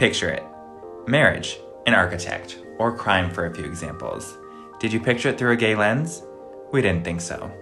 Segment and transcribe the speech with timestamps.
[0.00, 0.42] Picture it
[1.06, 4.38] marriage, an architect, or crime for a few examples.
[4.78, 6.22] Did you picture it through a gay lens?
[6.72, 7.52] We didn't think so.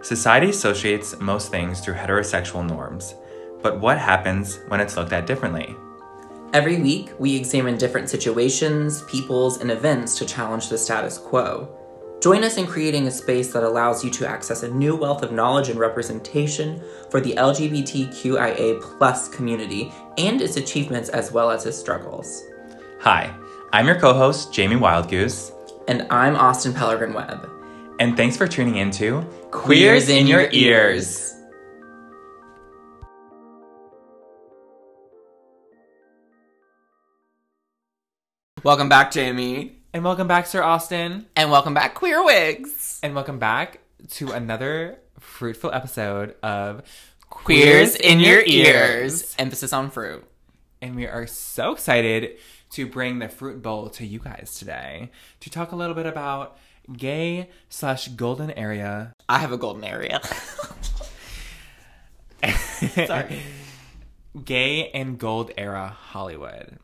[0.00, 3.16] Society associates most things through heterosexual norms,
[3.60, 5.76] but what happens when it's looked at differently?
[6.54, 11.68] Every week, we examine different situations, peoples, and events to challenge the status quo.
[12.20, 15.30] Join us in creating a space that allows you to access a new wealth of
[15.30, 21.78] knowledge and representation for the LGBTQIA plus community and its achievements as well as its
[21.78, 22.42] struggles.
[23.00, 23.32] Hi,
[23.72, 25.52] I'm your co host, Jamie Wildgoose.
[25.86, 27.48] And I'm Austin Pellegrin Webb.
[28.00, 29.22] And thanks for tuning into
[29.52, 31.36] Queers in Your Ears.
[38.64, 39.77] Welcome back, Jamie.
[39.94, 41.26] And welcome back, Sir Austin.
[41.34, 43.00] And welcome back, Queer Wigs.
[43.02, 43.80] And welcome back
[44.10, 46.82] to another fruitful episode of
[47.30, 49.34] Queers in Your Ears.
[49.38, 50.24] Emphasis on fruit.
[50.82, 52.36] And we are so excited
[52.72, 56.58] to bring the fruit bowl to you guys today to talk a little bit about
[56.92, 59.14] gay slash golden area.
[59.26, 60.20] I have a golden area.
[63.06, 63.40] Sorry.
[64.44, 66.78] gay and gold era Hollywood.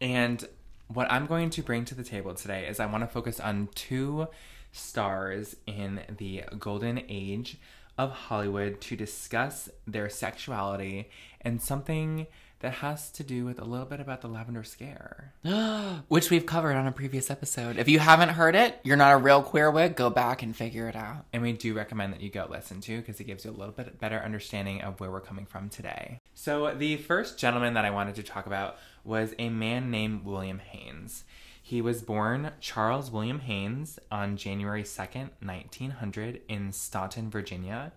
[0.00, 0.42] And
[0.88, 3.68] what I'm going to bring to the table today is I want to focus on
[3.74, 4.28] two
[4.72, 7.58] stars in the golden age
[7.96, 11.08] of Hollywood to discuss their sexuality
[11.40, 12.26] and something
[12.64, 15.34] that has to do with a little bit about the lavender scare.
[16.08, 17.76] Which we've covered on a previous episode.
[17.76, 20.88] If you haven't heard it, you're not a real queer wig, go back and figure
[20.88, 21.26] it out.
[21.34, 23.74] And we do recommend that you go listen to because it gives you a little
[23.74, 26.20] bit better understanding of where we're coming from today.
[26.32, 30.58] So, the first gentleman that I wanted to talk about was a man named William
[30.58, 31.24] Haines.
[31.62, 37.92] He was born Charles William Haines on January 2nd, 1900, in Staunton, Virginia.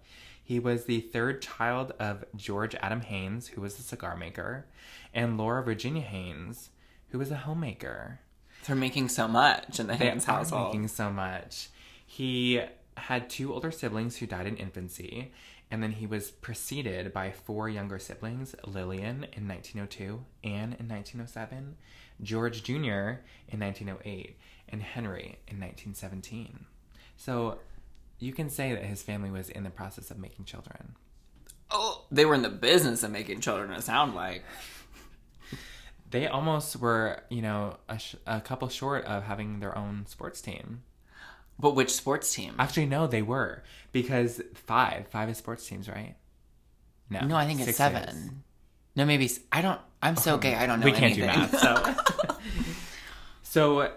[0.48, 4.66] He was the third child of George Adam Haines, who was a cigar maker,
[5.14, 6.70] and Laura Virginia Haines,
[7.09, 8.22] who was a homemaker.
[8.66, 10.68] They're making so much in the Haines they household.
[10.68, 11.68] Making so much.
[12.06, 12.62] He
[12.96, 15.34] had two older siblings who died in infancy,
[15.69, 21.75] and then he was preceded by four younger siblings Lillian in 1902, Anne in 1907,
[22.22, 23.19] George Jr.
[23.50, 24.38] in 1908,
[24.69, 26.68] and Henry in 1917.
[27.18, 27.59] So
[28.19, 30.95] you can say that his family was in the process of making children.
[31.69, 34.44] Oh, they were in the business of making children, it sounds like.
[36.09, 40.41] they almost were, you know, a, sh- a couple short of having their own sports
[40.41, 40.83] team.
[41.59, 42.55] But which sports team?
[42.59, 46.16] Actually, no, they were because five, five is sports teams, right?
[47.09, 48.03] No, no, I think it's seven.
[48.03, 48.29] Is.
[48.95, 49.79] No, maybe I don't.
[50.01, 50.53] I'm so oh, gay.
[50.53, 50.85] I don't know.
[50.85, 51.22] We can't anything.
[51.22, 51.59] do math.
[51.59, 52.35] So,
[53.44, 53.91] so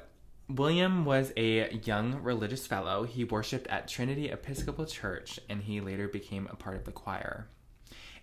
[0.50, 3.04] William was a young religious fellow.
[3.04, 7.46] He worshipped at Trinity Episcopal Church, and he later became a part of the choir.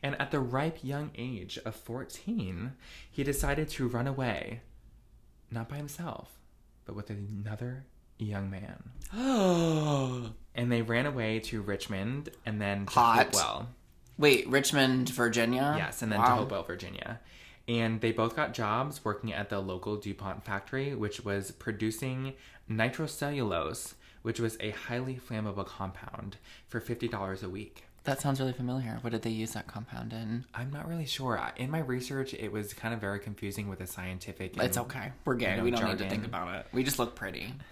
[0.03, 2.73] And at the ripe young age of 14,
[3.09, 4.61] he decided to run away,
[5.49, 6.37] not by himself,
[6.85, 7.85] but with another
[8.19, 8.91] young man.
[9.13, 10.31] Oh.
[10.55, 13.25] and they ran away to Richmond and then to Hot.
[13.27, 13.69] Hopewell.
[14.17, 15.75] Wait, Richmond, Virginia?
[15.77, 16.25] Yes, and then wow.
[16.25, 17.19] to Hopewell, Virginia.
[17.67, 22.33] And they both got jobs working at the local DuPont factory, which was producing
[22.69, 27.83] nitrocellulose, which was a highly flammable compound, for $50 a week.
[28.05, 28.99] That sounds really familiar.
[29.01, 30.45] What did they use that compound in?
[30.55, 31.41] I'm not really sure.
[31.57, 34.53] In my research, it was kind of very confusing with the scientific.
[34.53, 35.11] And, it's okay.
[35.25, 35.51] We're gay.
[35.51, 35.97] You know, we don't jargon.
[35.97, 36.67] need to think about it.
[36.71, 37.53] We just look pretty.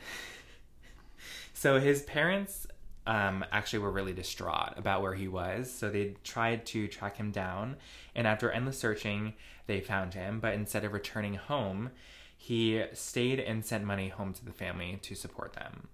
[1.58, 2.68] So his parents
[3.08, 5.72] um, actually were really distraught about where he was.
[5.72, 7.76] So they tried to track him down.
[8.16, 9.34] And after endless searching,
[9.68, 10.40] they found him.
[10.40, 11.92] But instead of returning home,
[12.38, 15.88] he stayed and sent money home to the family to support them.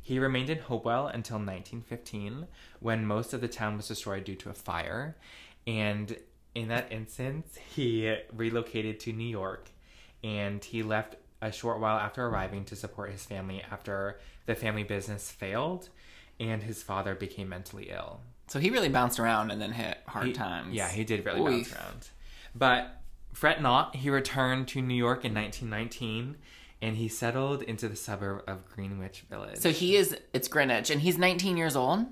[0.00, 2.48] He remained in Hopewell until 1915,
[2.80, 5.16] when most of the town was destroyed due to a fire.
[5.66, 6.16] And
[6.54, 9.70] in that instance, he relocated to New York
[10.24, 14.84] and he left a short while after arriving to support his family after the family
[14.84, 15.88] business failed
[16.42, 18.20] and his father became mentally ill.
[18.48, 20.74] So he really bounced around and then hit hard he, times.
[20.74, 21.50] Yeah, he did really Oy.
[21.50, 22.08] bounce around.
[22.54, 23.00] But
[23.32, 26.36] fret not, he returned to New York in 1919
[26.82, 29.58] and he settled into the suburb of Greenwich Village.
[29.58, 32.06] So he is, it's Greenwich, and he's 19 years old?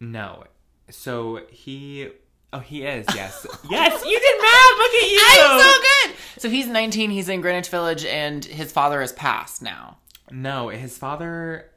[0.00, 0.44] No.
[0.88, 2.10] So he
[2.52, 3.06] Oh, he is.
[3.14, 3.46] Yes.
[3.70, 4.78] yes, you did math.
[4.78, 5.20] Look at you.
[5.22, 6.16] I'm so good.
[6.42, 7.10] So he's 19.
[7.10, 9.98] He's in Greenwich Village, and his father has passed now.
[10.30, 11.69] No, his father.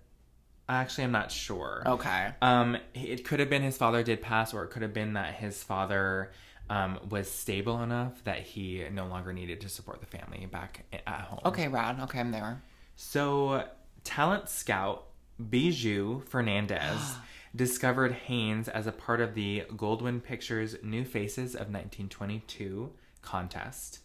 [0.70, 1.84] Actually, I'm not sure.
[1.86, 2.32] Okay.
[2.42, 5.34] Um, it could have been his father did pass, or it could have been that
[5.36, 6.32] his father
[6.70, 11.22] um, was stable enough that he no longer needed to support the family back at
[11.22, 11.40] home.
[11.46, 12.02] Okay, Rod.
[12.04, 12.62] Okay, I'm there.
[12.96, 13.68] So,
[14.04, 15.06] talent scout
[15.50, 17.16] Bijou Fernandez
[17.56, 24.00] discovered Haines as a part of the Goldwyn Pictures New Faces of 1922 contest,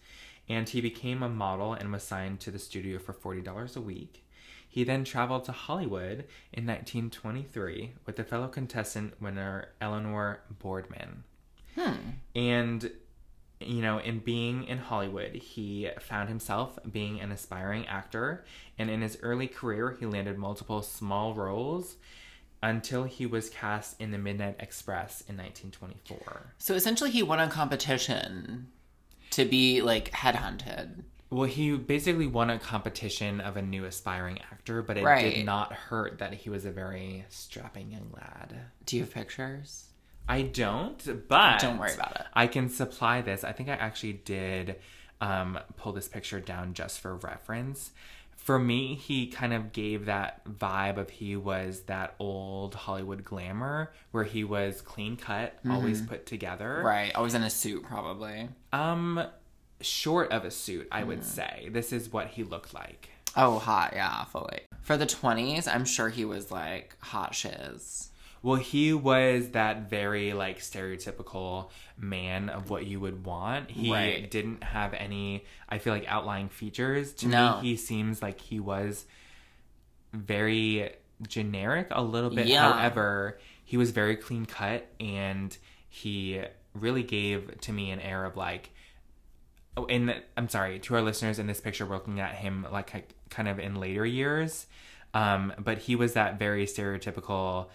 [0.48, 4.24] and he became a model and was signed to the studio for $40 a week.
[4.68, 11.24] He then traveled to Hollywood in 1923 with a fellow contestant winner Eleanor Boardman.
[11.74, 11.94] Hmm.
[12.36, 12.90] And,
[13.60, 18.44] you know, in being in Hollywood, he found himself being an aspiring actor.
[18.78, 21.96] And in his early career, he landed multiple small roles
[22.62, 26.54] until he was cast in The Midnight Express in 1924.
[26.58, 28.68] So essentially, he won a competition
[29.30, 31.04] to be like headhunted.
[31.30, 35.34] Well, he basically won a competition of a new aspiring actor, but it Right.
[35.34, 38.54] did not hurt that he was a very strapping young lad.
[38.86, 39.84] Do you have pictures?
[40.26, 42.26] I don't, but Don't worry about it.
[42.34, 43.44] I can supply this.
[43.44, 44.76] I think I actually did
[45.20, 47.90] um, pull this picture down just for reference.
[48.36, 53.92] For me, he kind of gave that vibe of he was that old Hollywood glamour
[54.12, 56.76] where he was clean cut, always put together.
[56.76, 56.86] Mm-hmm.
[56.86, 57.14] Right.
[57.14, 58.48] Always in a suit, probably.
[58.72, 59.22] Um,
[59.80, 61.24] short of a suit, I would mm.
[61.24, 61.68] say.
[61.70, 63.10] This is what he looked like.
[63.36, 63.92] Oh, hot.
[63.94, 64.60] Yeah, fully.
[64.82, 68.10] For the 20s, I'm sure he was like hot shiz.
[68.42, 73.70] Well, he was that very like stereotypical man of what you would want.
[73.70, 74.30] He Right.
[74.30, 77.12] didn't have any, I feel like, outlying features.
[77.14, 77.60] To No.
[77.60, 79.06] me, he seems like he was
[80.12, 80.90] very
[81.26, 82.46] generic a little bit.
[82.46, 82.72] Yeah.
[82.72, 85.56] However, he was very clean cut and
[85.88, 86.42] he
[86.74, 88.70] really gave to me an air of like,
[89.78, 93.14] oh, in I'm sorry to our listeners in this picture, we're looking at him like
[93.30, 94.66] kind of in later years,
[95.14, 97.66] um, but he was that very stereotypical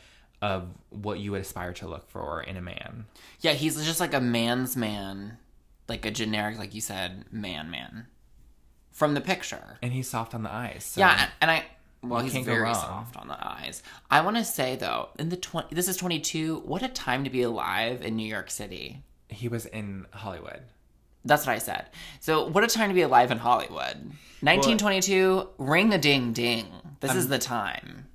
[0.41, 3.05] of what you would aspire to look for in a man.
[3.39, 5.37] Yeah, he's just like a man's man.
[5.87, 8.07] Like a generic, like you said, man man.
[8.91, 9.77] From the picture.
[9.81, 10.83] And he's soft on the eyes.
[10.85, 11.01] So.
[11.01, 11.65] Yeah, and I
[12.01, 13.81] well, he's very soft on the eyes.
[14.11, 16.59] I want to say though, in the twenty, this is twenty two.
[16.65, 19.01] What a time to be alive in New York City.
[19.29, 20.61] he was in Hollywood.
[21.25, 21.85] That's what I said.
[22.19, 24.11] So, what a time to be alive in Hollywood.
[24.41, 26.65] 1922, ring the ding ding.
[26.99, 28.07] This Um, is the time.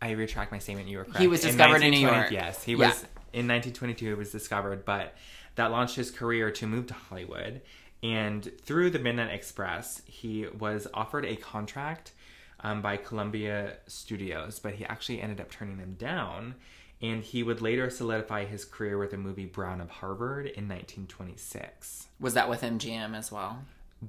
[0.00, 0.88] I retract my statement.
[0.88, 1.18] You were correct.
[1.20, 2.30] He was discovered in New York.
[2.30, 2.88] Yes, he Yeah.
[2.88, 4.12] was in 1922.
[4.12, 5.14] It was discovered, but
[5.56, 7.62] that launched his career to move to Hollywood.
[8.02, 12.12] And through the Midnight Express, he was offered a contract
[12.60, 16.54] um, by Columbia Studios, but he actually ended up turning them down.
[17.04, 22.06] And he would later solidify his career with the movie Brown of Harvard in 1926.
[22.20, 23.58] Was that with MGM as well?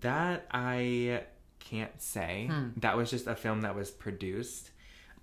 [0.02, 1.24] That I
[1.60, 2.50] can't say.
[2.78, 4.72] That was just a film that was produced.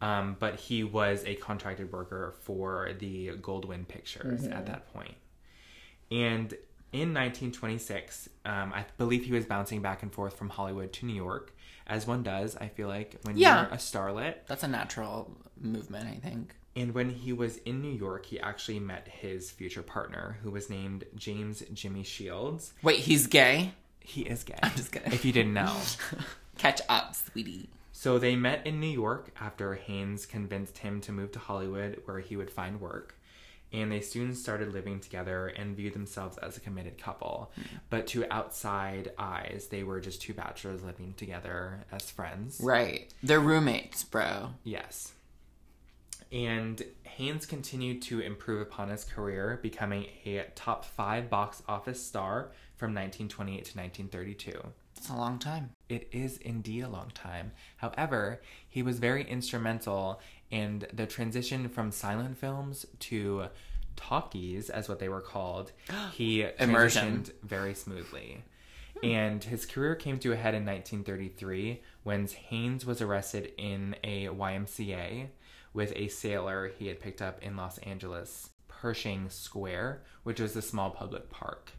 [0.00, 5.14] Um, but he was a contracted worker for the Goldwyn Pictures at that point.
[6.10, 6.52] And
[6.92, 11.14] in 1926, um, I believe he was bouncing back and forth from Hollywood to New
[11.14, 11.54] York,
[11.86, 13.62] as one does, I feel like, when Yeah.
[13.62, 14.46] you're a starlet.
[14.48, 16.54] That's a natural movement, I think.
[16.74, 20.70] And when he was in New York, he actually met his future partner, who was
[20.70, 22.72] named James Jimmy Shields.
[22.82, 23.72] Wait, he's gay?
[24.00, 24.58] He is gay.
[24.62, 25.12] I'm just kidding.
[25.12, 25.74] If you didn't know.
[26.58, 27.68] Catch up, sweetie.
[27.92, 32.20] So they met in New York after Haines convinced him to move to Hollywood where
[32.20, 33.14] he would find work.
[33.72, 37.52] And they soon started living together and viewed themselves as a committed couple.
[37.54, 37.76] Hmm.
[37.90, 42.60] But to outside eyes, they were just two bachelors living together as friends.
[42.62, 43.12] Right.
[43.22, 44.50] They're roommates, bro.
[44.64, 45.12] Yes.
[46.32, 52.52] And Haines continued to improve upon his career, becoming a top five box office star
[52.76, 54.62] from 1928 to 1932.
[54.96, 55.70] It's a long time.
[55.88, 57.52] It is indeed a long time.
[57.76, 60.20] However, he was very instrumental
[60.50, 63.46] in the transition from silent films to
[63.96, 65.72] talkies, as what they were called.
[66.12, 67.24] He Immersion.
[67.24, 68.44] transitioned very smoothly.
[69.00, 69.06] Hmm.
[69.06, 74.26] And his career came to a head in 1933 when Haines was arrested in a
[74.28, 75.28] YMCA
[75.72, 80.62] with a sailor he had picked up in Los Angeles, Pershing Square, which was a
[80.62, 81.72] small public park.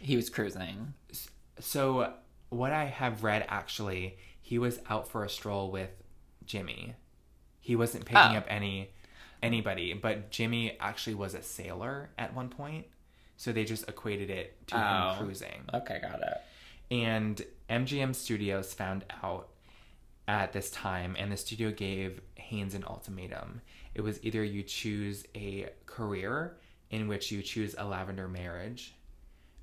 [0.00, 0.94] He was cruising.
[1.58, 2.14] So,
[2.50, 5.90] what I have read actually, he was out for a stroll with
[6.44, 6.94] Jimmy.
[7.60, 8.38] He wasn't picking Oh.
[8.38, 8.90] up any
[9.42, 12.86] anybody, but Jimmy actually was a sailor at one point.
[13.36, 15.10] So they just equated it to Oh.
[15.14, 15.64] him cruising.
[15.74, 16.40] Okay, got it.
[16.90, 19.48] And MGM Studios found out
[20.26, 23.60] at this time, and the studio gave Haines an ultimatum.
[23.94, 26.56] It was either you choose a career
[26.90, 28.94] in which you choose a lavender marriage,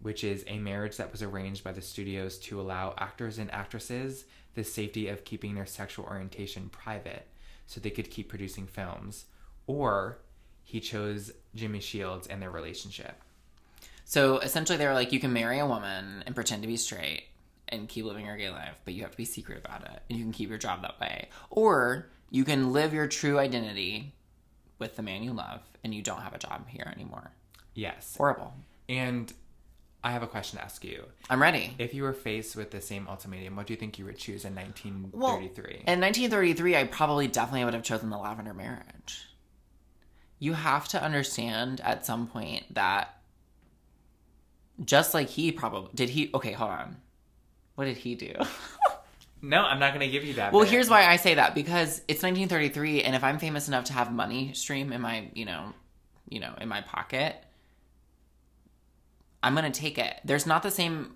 [0.01, 4.25] which is a marriage that was arranged by the studios to allow actors and actresses
[4.53, 7.27] the safety of keeping their sexual orientation private
[7.67, 9.25] so they could keep producing films,
[9.65, 10.19] or
[10.63, 13.21] he chose Jimmy Shields and their relationship.
[14.03, 17.23] So essentially, they were like, you can marry a woman and pretend to be straight
[17.71, 20.17] and keep living your gay life, but you have to be secret about it, and
[20.17, 21.29] you can keep your job that way.
[21.49, 24.13] Or you can live your true identity
[24.79, 27.31] with the man you love and you don't have a job here anymore.
[27.73, 28.15] Yes.
[28.17, 28.53] Horrible.
[28.89, 29.31] And
[30.03, 31.03] I have a question to ask you.
[31.29, 31.75] I'm ready.
[31.77, 34.45] If you were faced with the same ultimatum, what do you think you would choose
[34.45, 35.73] in Well, 1933?
[35.87, 39.27] in 1933, I probably definitely would have chosen the lavender marriage.
[40.39, 43.15] You have to understand at some point that
[44.83, 46.97] just like he probably did he okay, hold on.
[47.81, 48.35] What did he do?
[49.41, 50.53] no, I'm not going to give you that.
[50.53, 53.93] well, here's why I say that because it's 1933 and if I'm famous enough to
[53.93, 55.73] have money stream in my, you know,
[56.29, 57.35] you know, in my pocket,
[59.41, 60.13] I'm going to take it.
[60.23, 61.15] There's not the same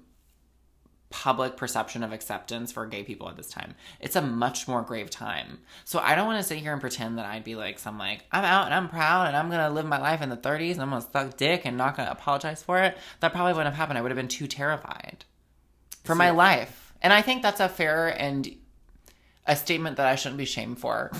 [1.11, 3.75] public perception of acceptance for gay people at this time.
[3.99, 5.59] It's a much more grave time.
[5.83, 8.23] So I don't want to sit here and pretend that I'd be like some like
[8.31, 10.81] I'm out and I'm proud and I'm gonna live my life in the 30s and
[10.81, 12.97] I'm gonna suck dick and not gonna apologize for it.
[13.19, 13.99] That probably wouldn't have happened.
[13.99, 15.25] I would have been too terrified
[16.05, 16.93] for my life.
[17.01, 18.47] And I think that's a fair and
[19.45, 21.11] a statement that I shouldn't be shamed for.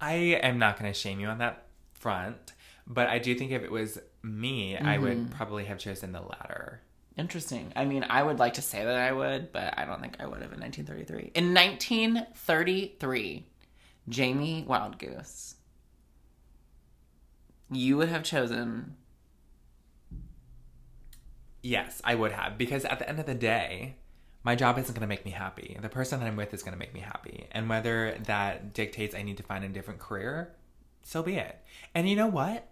[0.00, 2.52] I am not going to shame you on that front,
[2.86, 5.32] but I do think if it was me, I would Mm-hmm.
[5.36, 6.80] probably have chosen the latter.
[7.16, 7.72] Interesting.
[7.76, 10.24] I mean, I would like to say that I would, but I don't think I
[10.26, 11.32] would have in 1933.
[11.34, 13.46] In 1933,
[14.08, 15.54] Jamie Wildgoose,
[17.70, 18.96] you would have chosen.
[21.62, 23.96] Yes, I would have because at the end of the day,
[24.44, 25.76] my job isn't going to make me happy.
[25.80, 27.46] The person that I'm with is going to make me happy.
[27.52, 30.54] And whether that dictates I need to find a different career,
[31.02, 31.58] so be it.
[31.94, 32.68] And you know what?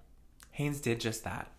[0.53, 1.51] Haines did just that.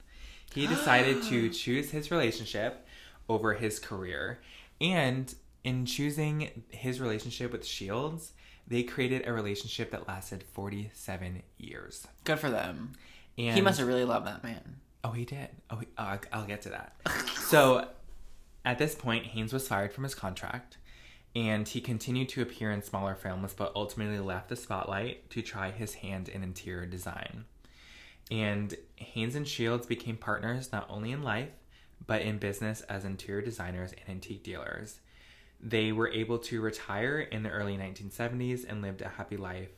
[0.54, 2.86] He decided to choose his relationship
[3.30, 4.42] over his career.
[4.82, 5.34] And
[5.64, 8.34] in choosing his relationship with Shields,
[8.68, 12.08] they created a relationship that lasted 47 years.
[12.26, 12.94] Good for them.
[13.38, 14.78] And He must have really loved that man.
[15.04, 15.50] Oh, he did.
[15.70, 16.96] Oh, he, uh, I'll get to that.
[17.48, 17.88] so,
[18.64, 20.78] at this point, Haines was fired from his contract,
[21.36, 25.72] and he continued to appear in smaller films, but ultimately left the spotlight to try
[25.72, 27.46] his hand in interior design.
[28.30, 31.50] And Haines and Shields became partners not only in life,
[32.06, 35.00] but in business as interior designers and antique dealers.
[35.60, 39.70] They were able to retire in the early 1970s and lived a happy life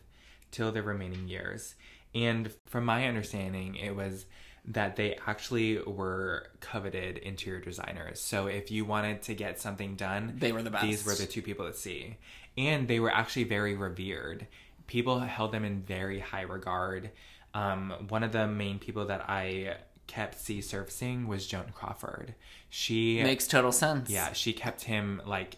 [0.51, 1.75] till their remaining years.
[2.15, 4.25] And from my understanding, it was
[4.65, 8.19] that they actually were coveted interior designers.
[8.21, 10.83] So if you wanted to get something done, They were the best.
[10.85, 12.17] These were the two people to see.
[12.57, 14.47] And they were actually very revered.
[14.87, 17.09] People held them in very high regard.
[17.53, 19.77] Um, one of the main people that I
[20.07, 22.35] kept see surfacing was Joan Crawford.
[22.69, 24.09] She Makes total sense.
[24.09, 25.57] yeah, she kept him like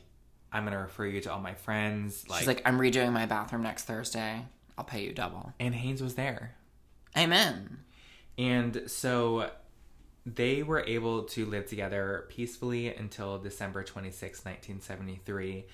[0.51, 2.27] I'm gonna refer you to all my friends.
[2.29, 4.45] Like, She's like, I'm redoing my bathroom next Thursday.
[4.77, 5.53] I'll pay you double.
[5.59, 6.55] and Haines was there.
[7.17, 7.79] Amen.
[8.37, 9.51] And so
[10.25, 15.65] they were able to live together peacefully until December 26, 1973,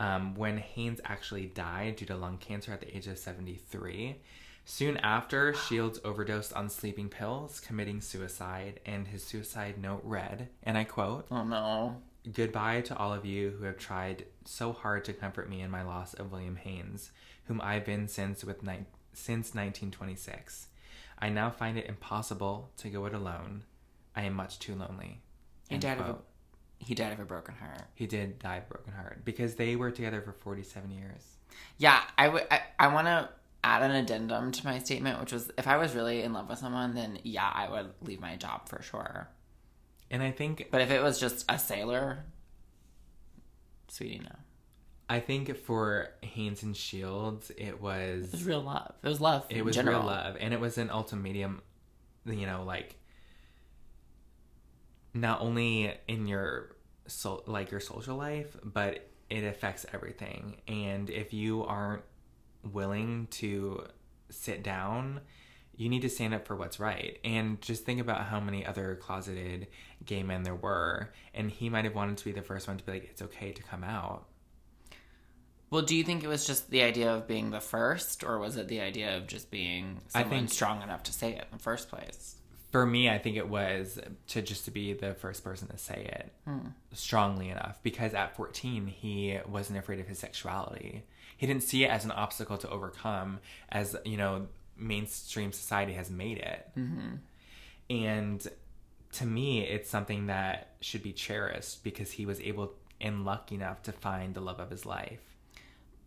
[0.00, 4.16] um, when Haines actually died due to lung cancer at the age of 73.
[4.66, 10.78] Soon after, Shields overdosed on sleeping pills, committing suicide, and his suicide note read, and
[10.78, 11.96] I quote, Oh no.
[12.32, 15.82] Goodbye to all of you who have tried so hard to comfort me in my
[15.82, 17.10] loss of William Haines,
[17.44, 20.68] whom I've been since with ni- since 1926.
[21.24, 23.62] I now find it impossible to go it alone.
[24.14, 25.22] I am much too lonely.
[25.70, 26.16] He died of a
[26.78, 27.80] he died of a broken heart.
[27.94, 31.36] He did die of broken heart because they were together for 47 years.
[31.78, 32.46] Yeah, I would.
[32.50, 33.30] I, I want to
[33.62, 36.58] add an addendum to my statement, which was if I was really in love with
[36.58, 39.30] someone, then yeah, I would leave my job for sure.
[40.10, 42.26] And I think But if it was just a sailor,
[43.88, 44.36] sweetie, no.
[45.08, 48.94] I think for Haines and Shields, it was It was real love.
[49.02, 49.46] It was love.
[49.50, 50.00] it was general.
[50.00, 51.60] real love and it was an ultimatum
[52.26, 52.96] you know like
[55.12, 56.74] not only in your
[57.06, 62.02] so like your social life but it affects everything and if you aren't
[62.72, 63.84] willing to
[64.30, 65.20] sit down
[65.76, 68.94] you need to stand up for what's right and just think about how many other
[68.96, 69.66] closeted
[70.04, 72.84] gay men there were and he might have wanted to be the first one to
[72.84, 74.26] be like it's okay to come out
[75.74, 78.56] Well, do you think it was just the idea of being the first, or was
[78.56, 81.58] it the idea of just being I someone think- strong enough to say it in
[81.58, 82.36] the first place?
[82.74, 86.08] for me, I think it was to just to be the first person to say
[86.10, 86.70] it hmm.
[86.92, 91.04] strongly enough because at 14 he wasn't afraid of his sexuality.
[91.36, 93.38] He didn't see it as an obstacle to overcome,
[93.68, 96.68] as you know, mainstream society has made it.
[96.76, 97.14] Mm-hmm.
[97.90, 98.48] And
[99.12, 103.82] to me, it's something that should be cherished because he was able and lucky enough
[103.84, 105.33] to find the love of his life.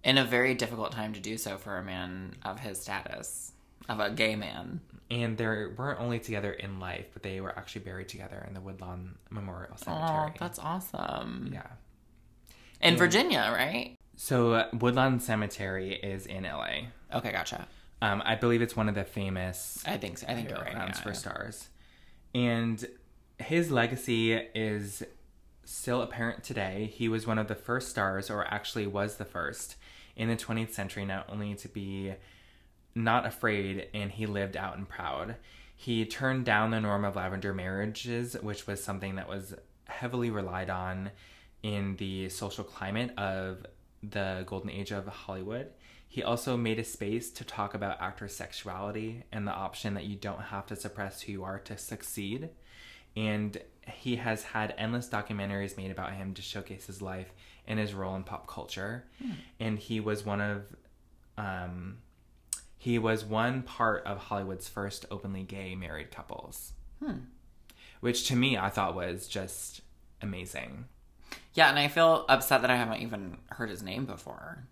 [0.07, 3.51] In a very difficult time to do so for a man of his status,
[3.89, 4.79] of a gay man.
[5.11, 8.61] And they weren't only together in life, but they were actually buried together in the
[8.61, 10.07] Woodlawn Memorial Cemetery.
[10.07, 11.51] Oh, that's awesome.
[11.53, 11.67] yeah.
[12.81, 13.97] In Virginia, right?
[14.15, 16.87] So uh, Woodlawn Cemetery is in LA.
[17.13, 17.67] Okay, gotcha.
[18.01, 20.27] Um, I believe it's one of the famous I think so.
[20.27, 20.73] I think you're right.
[20.73, 21.15] yeah, for yeah.
[21.15, 21.69] stars.
[22.33, 22.85] And
[23.39, 25.03] his legacy is
[25.63, 26.91] still apparent today.
[26.93, 29.75] He was one of the first stars, or actually was the first
[30.17, 32.13] in the 20th century, not only to be
[32.95, 35.36] not afraid and he lived out and proud.
[35.75, 39.53] He turned down the norm of lavender marriages, which was something that was
[39.86, 41.12] heavily relied on
[41.62, 43.65] in the social climate of
[44.01, 45.69] the golden age of Hollywood.
[46.07, 50.15] He also made a space to talk about actor sexuality and the option that you
[50.15, 52.50] don't have to suppress who you are to succeed.
[53.15, 57.31] And he has had endless documentaries made about him to showcase his life
[57.67, 59.05] and his role in pop culture.
[59.59, 60.63] And he was one of
[61.38, 61.97] um,
[62.77, 66.74] he was one part of Hollywood's first openly gay married couples.
[68.00, 69.81] Which to me I thought was just
[70.21, 70.86] amazing.
[71.53, 74.63] Yeah, and I feel upset that I haven't even heard his name before.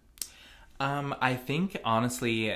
[0.79, 2.55] Um, I think honestly,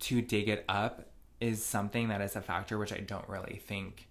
[0.00, 1.10] to dig it up
[1.40, 4.08] is something that is a factor which I don't really think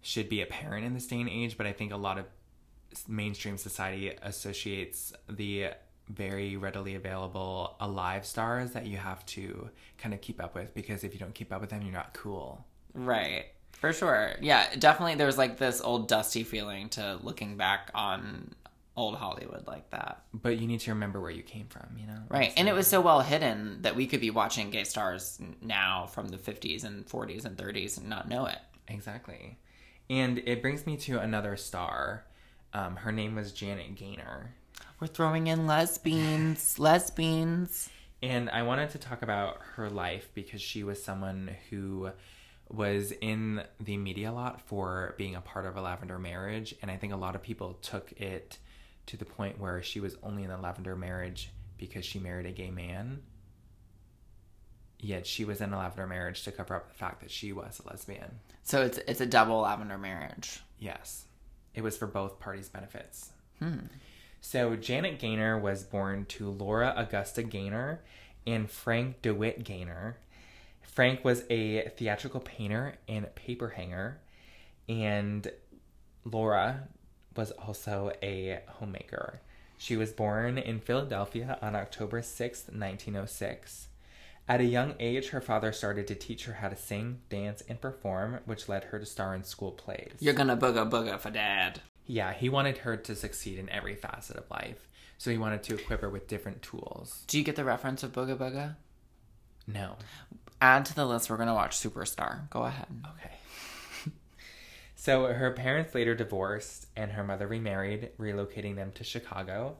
[0.00, 1.56] should be apparent in this day and age.
[1.56, 2.26] But I think a lot of
[3.06, 5.68] mainstream society associates the
[6.08, 9.68] very readily available alive stars that you have to
[9.98, 12.14] kind of keep up with because if you don't keep up with them, you're not
[12.14, 12.64] cool.
[12.94, 13.46] Right.
[13.72, 14.32] For sure.
[14.40, 18.54] Yeah, definitely there's like this old dusty feeling to looking back on
[18.96, 20.24] old Hollywood like that.
[20.34, 22.18] But you need to remember where you came from, you know?
[22.28, 22.52] Right.
[22.56, 26.28] And it was so well hidden that we could be watching gay stars now from
[26.28, 28.58] the 50s and 40s and 30s and not know it.
[28.88, 29.58] Exactly.
[30.10, 32.24] And it brings me to another star.
[32.72, 34.54] Um, her name was Janet Gaynor.
[35.00, 37.88] We're throwing in lesbians, lesbians.
[38.22, 42.10] And I wanted to talk about her life because she was someone who
[42.68, 46.74] was in the media a lot for being a part of a lavender marriage.
[46.82, 48.58] And I think a lot of people took it
[49.06, 52.52] to the point where she was only in a lavender marriage because she married a
[52.52, 53.22] gay man.
[55.00, 57.80] Yet she was in a lavender marriage to cover up the fact that she was
[57.84, 58.40] a lesbian.
[58.64, 60.60] So it's it's a double lavender marriage.
[60.78, 61.24] Yes.
[61.78, 63.30] It was for both parties' benefits.
[63.60, 63.86] Hmm.
[64.40, 68.00] So Janet Gaynor was born to Laura Augusta Gaynor
[68.44, 70.16] and Frank DeWitt Gaynor.
[70.82, 74.18] Frank was a theatrical painter and paper hanger,
[74.88, 75.52] and
[76.24, 76.88] Laura
[77.36, 79.40] was also a homemaker.
[79.76, 83.86] She was born in Philadelphia on October sixth, 1906.
[84.48, 87.78] At a young age, her father started to teach her how to sing, dance, and
[87.78, 90.14] perform, which led her to star in school plays.
[90.20, 91.82] You're gonna booga booga for dad.
[92.06, 94.88] Yeah, he wanted her to succeed in every facet of life.
[95.18, 97.24] So he wanted to equip her with different tools.
[97.26, 98.76] Do you get the reference of booga booga?
[99.66, 99.96] No.
[100.62, 101.28] Add to the list.
[101.28, 102.48] We're gonna watch Superstar.
[102.48, 102.86] Go ahead.
[103.18, 104.12] Okay.
[104.94, 109.76] so her parents later divorced and her mother remarried, relocating them to Chicago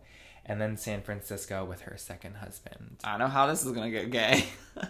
[0.49, 2.97] and then San Francisco with her second husband.
[3.05, 4.47] I know how this is gonna get gay.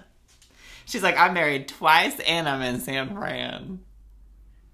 [0.87, 3.81] She's like, I'm married twice and I'm in San Fran.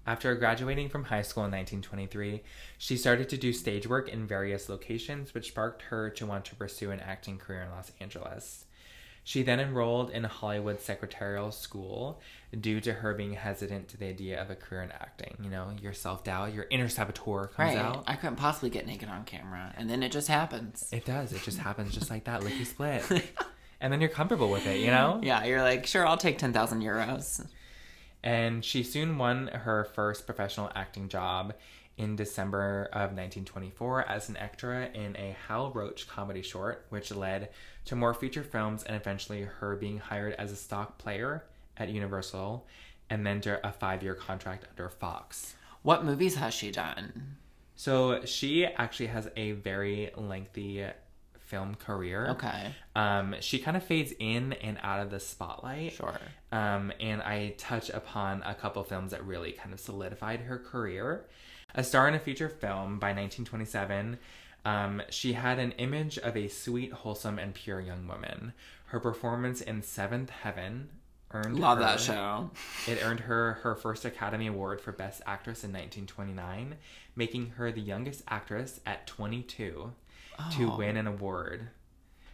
[0.07, 2.43] After graduating from high school in 1923,
[2.77, 6.55] she started to do stage work in various locations, which sparked her to want to
[6.55, 8.65] pursue an acting career in Los Angeles.
[9.23, 12.21] She then enrolled in a Hollywood secretarial school
[12.59, 15.35] due to her being hesitant to the idea of a career in acting.
[15.43, 17.77] You know, your self doubt, your inner saboteur comes Right.
[17.77, 18.03] out.
[18.07, 20.89] I couldn't possibly get naked on camera, and then it just happens.
[20.91, 21.33] It does.
[21.33, 23.03] It just happens just like that, licky split.
[23.81, 25.19] and then you're comfortable with it, you know?
[25.23, 27.45] Yeah, you're like, sure, I'll take ten thousand euros.
[28.23, 31.53] And she soon won her first professional acting job
[31.97, 37.49] in December of 1924 as an extra in a Hal Roach comedy short, which led
[37.85, 41.45] to more feature films and eventually her being hired as a stock player
[41.77, 42.65] at Universal
[43.09, 45.55] and then a five year contract under Fox.
[45.83, 47.37] What movies has she done?
[47.75, 50.85] So she actually has a very lengthy
[51.39, 52.29] film career.
[52.31, 55.93] Okay, Um, she kind of fades in and out of the spotlight.
[55.93, 56.17] sure.
[56.51, 61.25] Um, and I touch upon a couple films that really kind of solidified her career.
[61.75, 64.17] A star in a feature film by 1927,
[64.63, 68.53] um, she had an image of a sweet, wholesome, and pure young woman.
[68.85, 70.89] Her performance in Seventh Heaven
[71.31, 72.49] earned Love her, that show.
[72.87, 76.75] It earned her her first Academy Award for Best Actress in 1929,
[77.15, 79.93] making her the youngest actress at 22
[80.51, 80.77] to Oh.
[80.77, 81.69] win an award.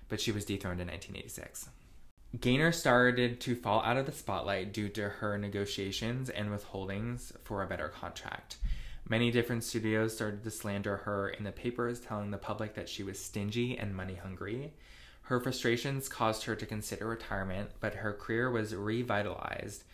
[0.09, 1.69] But she was dethroned in 1986.
[2.39, 7.61] Gaynor started to fall out of the spotlight due to her negotiations and withholdings for
[7.61, 8.57] a better contract.
[9.09, 13.03] Many different studios started to slander her in the papers, telling the public that she
[13.03, 14.73] was stingy and money hungry.
[15.31, 19.85] Her frustrations caused her to consider retirement, but her career was revitalized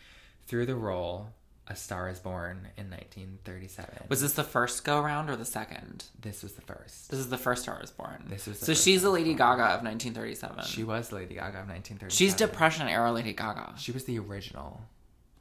[0.48, 1.28] through the role
[1.68, 4.06] A Star is Born in 1937.
[4.08, 6.06] Was this the first go round or the second?
[6.20, 7.12] this was the first.
[7.12, 8.24] This is the first Star is Born.
[8.28, 10.64] This was the so she's the Lady Gaga of 1937.
[10.64, 12.10] She was Lady Gaga of 1937.
[12.10, 13.74] She's Depression era Lady Gaga.
[13.78, 14.80] She was the original.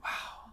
[0.04, 0.52] Wow.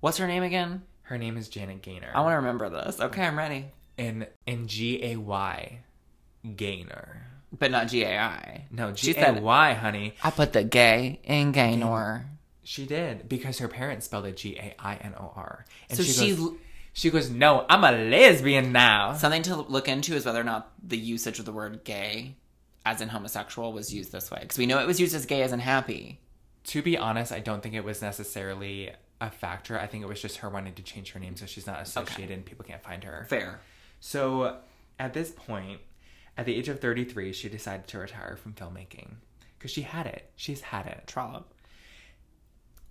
[0.00, 0.82] What's her name again?
[1.02, 2.10] Her name is Janet Gaynor.
[2.12, 3.00] I want to remember this.
[3.00, 3.66] Okay, I'm ready.
[3.96, 5.78] in in G A Y,
[6.56, 7.28] Gaynor.
[7.58, 8.66] But not G A I.
[8.70, 10.14] No, She said- A Y, honey.
[10.22, 12.26] I put the gay in Gaynor.
[12.62, 15.64] She did because her parents spelled it G A I N O R.
[15.88, 16.52] And So she she- goes,
[16.92, 19.14] she goes, no, I'm a lesbian now.
[19.14, 22.36] Something to look into is whether or not the usage of the word gay,
[22.84, 24.38] as in homosexual, was used this way.
[24.42, 26.20] Because we know it was used as gay as in happy.
[26.64, 29.78] To be honest, I don't think it was necessarily a factor.
[29.78, 32.34] I think it was just her wanting to change her name so she's not associated
[32.34, 33.24] and people can't find her.
[33.28, 33.60] Fair.
[34.00, 34.58] So
[34.98, 35.80] at this point,
[36.40, 39.16] at the age of 33, she decided to retire from filmmaking
[39.58, 40.30] because she had it.
[40.36, 41.02] She's had it.
[41.06, 41.52] Trollop.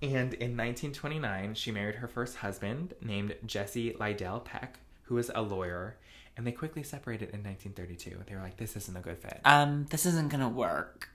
[0.03, 5.41] And in 1929, she married her first husband named Jesse Lydell Peck, who was a
[5.41, 5.97] lawyer,
[6.37, 8.19] and they quickly separated in 1932.
[8.27, 9.41] They were like, this isn't a good fit.
[9.43, 11.09] Um, this isn't gonna work.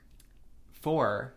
[0.73, 1.35] For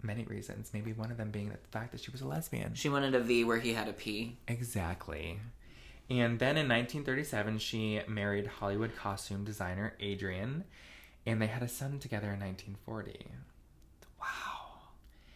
[0.00, 2.72] many reasons, maybe one of them being the fact that she was a lesbian.
[2.72, 4.38] She wanted a V where he had a P.
[4.48, 5.38] Exactly.
[6.10, 10.64] And then in 1937, she married Hollywood costume designer Adrian,
[11.26, 13.26] and they had a son together in 1940.
[14.20, 14.26] Wow.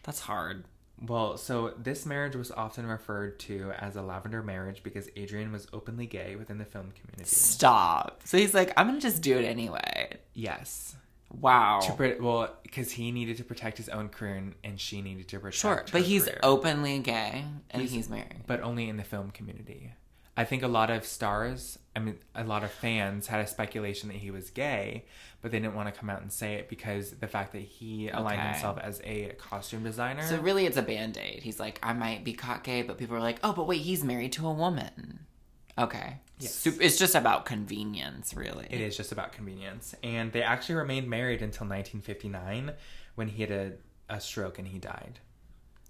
[0.02, 0.64] That's hard.
[1.00, 5.68] Well, so this marriage was often referred to as a lavender marriage because Adrian was
[5.72, 7.24] openly gay within the film community.
[7.24, 8.22] Stop.
[8.24, 10.16] So he's like, I'm gonna just do it anyway.
[10.34, 10.96] Yes.
[11.40, 11.78] Wow.
[11.80, 15.38] To well, because he needed to protect his own career and, and she needed to
[15.38, 16.40] protect Sure, but he's career.
[16.42, 18.42] openly gay and He's- he's, married.
[18.46, 19.92] but only in the film community.
[20.38, 24.08] I think a lot of stars, I mean, a lot of fans had a speculation
[24.08, 25.04] that he was gay,
[25.42, 28.08] but they didn't want to come out and say it because the fact that he
[28.08, 28.48] aligned Okay.
[28.52, 30.22] himself as a costume designer.
[30.22, 31.42] So really, it's a band aid.
[31.42, 34.04] He's like, I might be caught gay, but people are like, oh, but wait, he's
[34.04, 35.26] married to a woman.
[35.76, 36.18] Okay.
[36.38, 36.64] Yes.
[36.66, 38.66] It's just about convenience, really.
[38.70, 39.94] it is just about convenience.
[40.04, 42.72] And they actually remained married until 1959
[43.16, 43.72] when he had a,
[44.08, 45.18] a stroke and he died.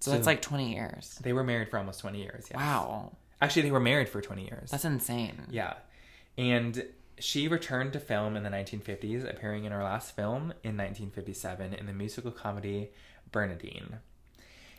[0.00, 1.18] So that's like 20 years.
[1.22, 2.46] They were married for almost 20 years.
[2.50, 2.56] Yes.
[2.56, 3.12] Wow.
[3.40, 4.70] Actually, they were married for 20 years.
[4.70, 5.46] That's insane.
[5.50, 5.74] Yeah.
[6.36, 6.84] And
[7.18, 11.86] she returned to film in the 1950s, appearing in her last film in 1957 in
[11.86, 12.90] the musical comedy
[13.30, 13.98] Bernadine.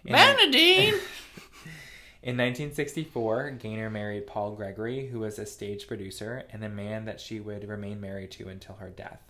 [0.05, 0.93] In, Bernadine!
[2.23, 7.19] in 1964, Gaynor married Paul Gregory, who was a stage producer and the man that
[7.19, 9.21] she would remain married to until her death.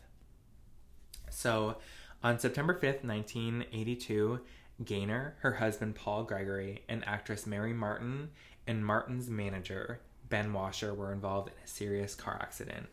[1.29, 1.77] So,
[2.23, 4.41] on September 5th, 1982,
[4.83, 8.29] Gaynor, her husband Paul Gregory, and actress Mary Martin,
[8.69, 12.87] and Martin's manager, Ben Washer, were involved in a serious car accident.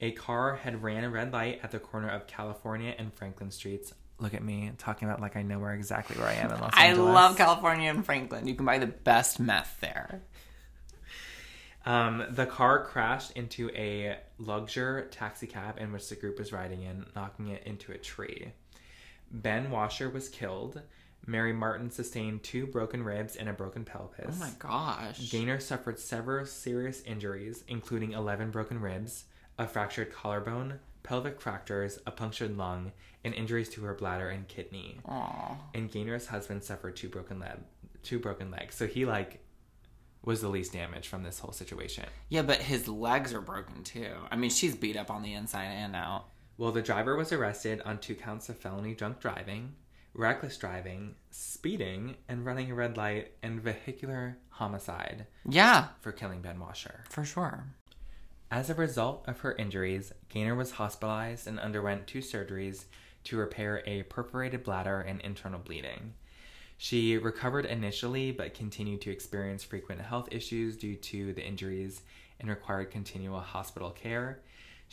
[0.00, 3.92] A car had ran a red light at the corner of California and Franklin Streets.
[4.18, 6.72] Look at me talking about like I know where exactly where I am in Los
[6.74, 7.10] I Angeles.
[7.10, 8.48] I love California and Franklin.
[8.48, 10.22] You can buy the best meth there.
[11.84, 16.82] Um, the car crashed into a luxury taxi cab in which the group was riding
[16.82, 18.52] in, knocking it into a tree.
[19.30, 20.80] Ben Washer was killed.
[21.26, 24.36] Mary Martin sustained two broken ribs and a broken pelvis.
[24.36, 25.30] Oh my gosh.
[25.30, 29.24] Gaynor suffered several serious injuries, including 11 broken ribs,
[29.58, 32.92] a fractured collarbone, pelvic fractures, a punctured lung,
[33.24, 34.98] and injuries to her bladder and kidney.
[35.06, 35.56] Aw.
[35.74, 37.58] And Gaynor's husband suffered two broken leg,
[38.02, 38.74] two broken legs.
[38.74, 39.40] So he like
[40.24, 42.04] was the least damaged from this whole situation.
[42.28, 44.12] Yeah, but his legs are broken too.
[44.30, 46.26] I mean, she's beat up on the inside and out.
[46.56, 49.74] Well, the driver was arrested on two counts of felony drunk driving,
[50.14, 56.58] reckless driving, speeding, and running a red light, and vehicular homicide Yeah, for killing Ben
[56.60, 57.04] Washer.
[57.10, 57.64] for sure.
[58.50, 62.84] As a result of her injuries, Gaynor was hospitalized and underwent two surgeries
[63.24, 66.12] to repair a perforated bladder and internal bleeding.
[66.76, 72.02] She recovered initially but continued to experience frequent health issues due to the injuries
[72.38, 74.40] and required continual hospital care.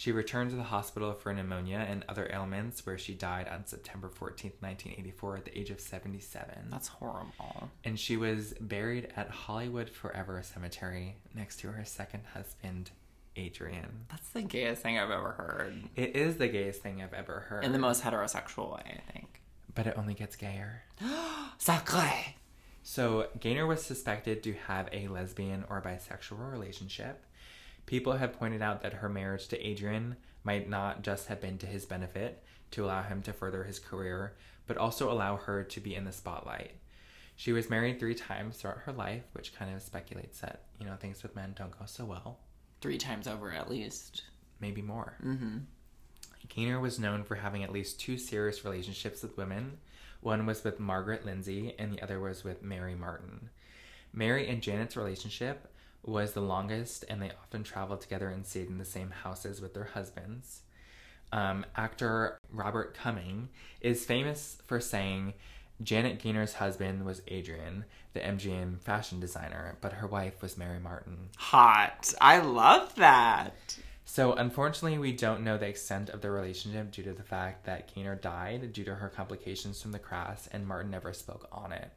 [0.01, 4.09] She returned to the hospital for pneumonia and other ailments, where she died on September
[4.09, 6.69] 14th, 1984, at the age of 77.
[6.71, 7.69] That's horrible.
[7.83, 12.89] And she was buried at Hollywood Forever Cemetery next to her second husband,
[13.35, 14.07] Adrian.
[14.09, 15.83] That's the gayest thing I've ever heard.
[15.95, 17.63] It is the gayest thing I've ever heard.
[17.63, 19.39] In the most heterosexual way, I think.
[19.75, 20.81] but it only gets gayer.
[21.59, 22.11] Sacre!
[22.81, 27.23] So, Gaynor was suspected to have a lesbian or bisexual relationship.
[27.91, 31.65] People have pointed out that her marriage to Adrian might not just have been to
[31.65, 34.31] his benefit to allow him to further his career,
[34.65, 36.71] but also allow her to be in the spotlight.
[37.35, 40.95] She was married three times throughout her life, which kind of speculates that, you know,
[40.95, 42.39] things with men don't go so well.
[42.79, 44.23] Three times over at least.
[44.61, 45.17] maybe more.
[45.21, 45.57] Mm-hmm.
[46.47, 49.79] Gaynor was known for having at least two serious relationships with women.
[50.21, 53.49] One was with Margaret Lindsay, and the other was with Mary Martin.
[54.13, 55.67] Mary and Janet's relationship
[56.03, 59.73] was the longest, and they often traveled together and stayed in the same houses with
[59.73, 60.61] their husbands.
[61.31, 65.33] Um, actor Robert Cumming is famous for saying
[65.81, 71.29] Janet Gaynor's husband was Adrian, the MGM fashion designer, but her wife was Mary Martin.
[71.37, 72.13] Hot.
[72.19, 73.77] I love that.
[74.03, 77.93] So, unfortunately, we don't know the extent of their relationship due to the fact that
[77.93, 81.91] Gaynor died due to her complications from the crash, and Martin never spoke on it.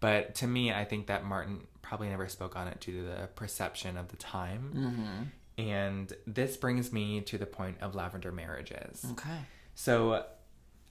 [0.00, 3.28] But to me, I think that Martin probably never spoke on it due to the
[3.34, 4.72] perception of the time.
[4.76, 5.62] Mm-hmm.
[5.66, 9.06] And this brings me to the point of lavender marriages.
[9.12, 9.38] Okay.
[9.74, 10.26] So,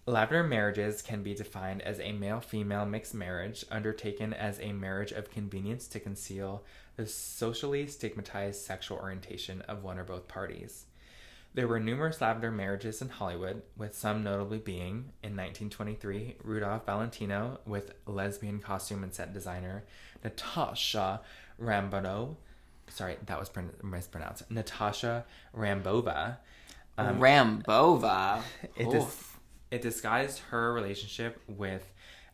[0.08, 5.12] lavender marriages can be defined as a male female mixed marriage undertaken as a marriage
[5.12, 6.64] of convenience to conceal
[6.96, 10.86] the socially stigmatized sexual orientation of one or both parties.
[11.58, 17.62] There were numerous lavender marriages in Hollywood, with some notably being, in 1923, Rudolph Valentino
[17.66, 19.84] with lesbian costume and set designer
[20.24, 21.22] Natasha
[21.60, 22.36] Rambono.
[22.90, 23.50] Sorry, that was
[23.82, 24.52] mispronounced.
[24.52, 26.38] Natasha Rambova.
[26.96, 28.44] Um, Rambova.
[28.76, 29.24] it, dis-
[29.72, 31.92] it disguised her relationship with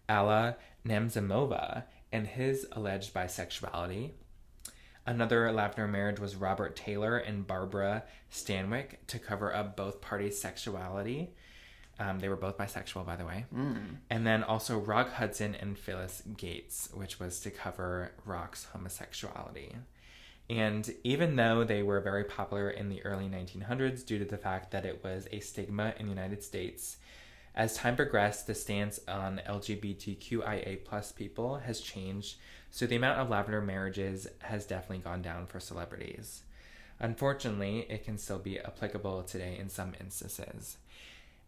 [0.09, 4.12] Alla Nemzimova and his alleged bisexuality.
[5.05, 11.31] Another Lavender marriage was Robert Taylor and Barbara Stanwyck to cover up both parties' sexuality.
[11.99, 13.45] Um, they were both bisexual, by the way.
[14.09, 19.75] And then also Rock Hudson and Phyllis Gates, which was to cover Rock's homosexuality.
[20.49, 24.71] And even though they were very popular in the early 1900s due to the fact
[24.71, 26.97] that it was a stigma in the United States,
[27.55, 32.37] as time progressed, the stance on LGBTQIA plus people has changed,
[32.73, 36.41] so the amount of lavender marriages has definitely gone down for celebrities.
[36.99, 40.77] Unfortunately, it can still be applicable today in some instances.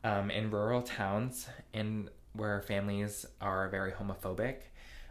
[0.04, 4.58] Um, in rural towns and where families are very homophobic,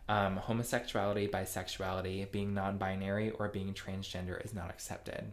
[0.09, 5.33] um, homosexuality, bisexuality, being non binary, or being transgender is not accepted.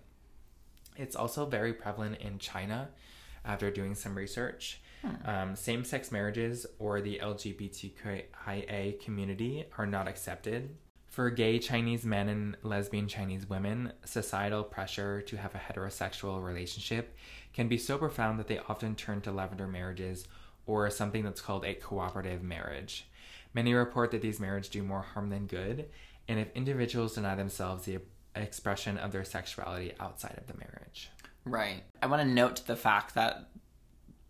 [0.97, 2.89] It's also very prevalent in China
[3.45, 4.81] after doing some research.
[5.25, 10.75] Um, Same sex marriages or the LGBTQIA community are not accepted.
[11.07, 17.17] For gay Chinese men and lesbian Chinese women, societal pressure to have a heterosexual relationship
[17.53, 20.27] can be so profound that they often turn to lavender marriages
[20.65, 23.09] or something that's called a cooperative marriage.
[23.53, 25.89] Many report that these marriages do more harm than good,
[26.29, 27.99] and if individuals deny themselves the
[28.33, 31.09] expression of their sexuality outside of the marriage.
[31.43, 31.83] Right.
[32.01, 33.49] I want to note the fact that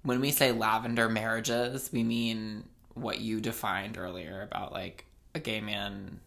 [0.03, 5.61] when we say lavender marriages, we mean what you defined earlier about like a gay
[5.61, 6.19] man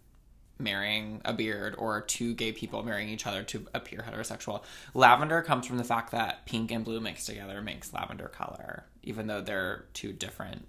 [0.58, 4.62] marrying a beard or two gay people marrying each other to appear heterosexual.
[4.94, 9.26] Lavender comes from the fact that pink and blue mixed together makes lavender color, even
[9.26, 10.66] though they're two different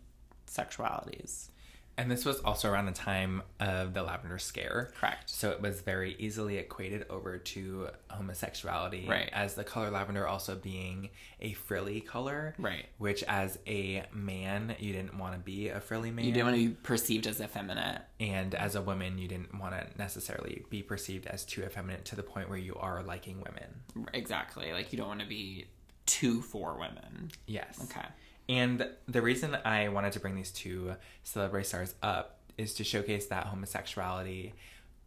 [0.47, 1.49] sexualities.
[1.97, 4.91] And this was also around the time of the lavender scare.
[4.99, 5.29] Correct.
[5.29, 9.05] So it was very easily equated over to homosexuality.
[9.07, 9.29] Right.
[9.31, 12.53] As the color lavender also being a frilly color.
[12.57, 12.85] Right.
[12.97, 16.25] Which, as a man, you didn't want to be a frilly man.
[16.25, 18.01] You didn't want to be perceived as effeminate.
[18.19, 22.15] And as a woman, you didn't want to necessarily be perceived as too effeminate to
[22.15, 24.07] the point where you are liking women.
[24.13, 24.73] Exactly.
[24.73, 25.67] Like you don't want to be
[26.05, 27.31] too for women.
[27.47, 27.79] Yes.
[27.83, 28.05] Okay.
[28.47, 33.25] And the reason I wanted to bring these two celebrity stars up is to showcase
[33.27, 34.53] that homosexuality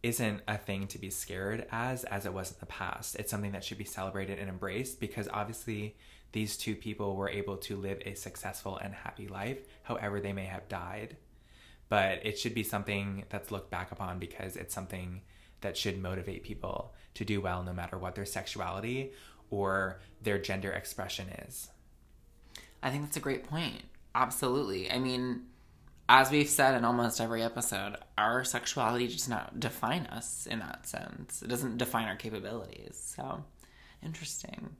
[0.03, 3.17] isn't a thing to be scared as as it was in the past.
[3.17, 5.97] It's something that should be celebrated and embraced because obviously
[6.33, 10.45] these two people were able to live a successful and happy life, however they may
[10.45, 11.17] have died.
[11.89, 15.23] But it should be something that's looked back upon because it's something
[15.63, 19.13] that should motivate people to do well no matter what their sexuality
[19.51, 21.71] or their gender expression is.
[22.83, 23.83] I think that's a great point.
[24.15, 24.91] Absolutely.
[24.91, 25.43] I mean,
[26.09, 30.87] as we've said in almost every episode, our sexuality does not define us in that
[30.87, 31.43] sense.
[31.43, 33.13] It doesn't define our capabilities.
[33.17, 33.45] So,
[34.03, 34.77] interesting.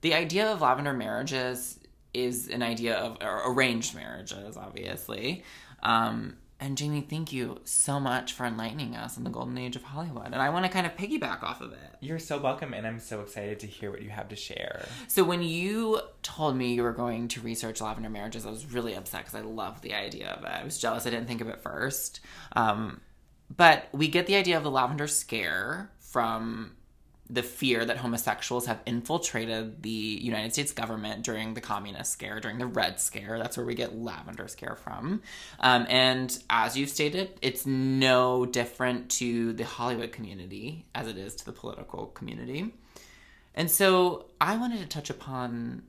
[0.00, 1.78] The idea of lavender marriages
[2.14, 5.44] is an idea of arranged marriages, obviously.
[5.82, 9.82] Um, and Jamie, thank you so much for enlightening us in the golden age of
[9.82, 10.26] Hollywood.
[10.26, 11.96] And I want to kind of piggyback off of it.
[12.00, 14.86] You're so welcome, and I'm so excited to hear what you have to share.
[15.08, 18.94] So when you told me you were going to research lavender marriages, I was really
[18.94, 20.50] upset because I love the idea of it.
[20.50, 22.20] I was jealous I didn't think of it first.
[22.54, 23.00] Um,
[23.54, 26.76] but we get the idea of the lavender scare from
[27.32, 32.58] the fear that homosexuals have infiltrated the United States government during the communist scare, during
[32.58, 33.38] the Red Scare.
[33.38, 35.22] That's where we get lavender scare from.
[35.58, 41.34] Um, and as you've stated, it's no different to the Hollywood community as it is
[41.36, 42.74] to the political community.
[43.54, 45.84] And so I wanted to touch upon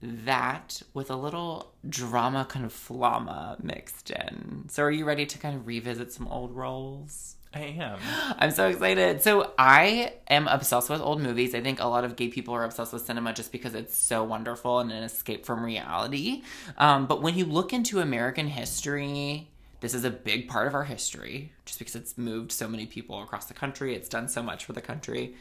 [0.00, 4.64] that with a little drama kind of flama mixed in.
[4.68, 7.36] So are you ready to kind of revisit some old roles?
[7.52, 7.98] I am.
[8.38, 9.22] I'm so excited.
[9.22, 11.52] So I am obsessed with old movies.
[11.54, 14.22] I think a lot of gay people are obsessed with cinema just because it's so
[14.22, 16.42] wonderful and an escape from reality.
[16.78, 20.84] Um, but when you look into American history, this is a big part of our
[20.84, 23.96] history just because it's moved so many people across the country.
[23.96, 25.34] It's done so much for the country.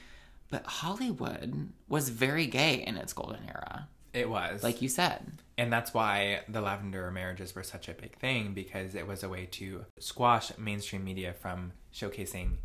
[0.50, 4.64] But Hollywood was very gay in its golden era, It was.
[4.64, 5.32] like you said.
[5.60, 9.30] And that's why the lavender marriages were such a big thing because it was a
[9.30, 12.58] way to squash mainstream media from showcasing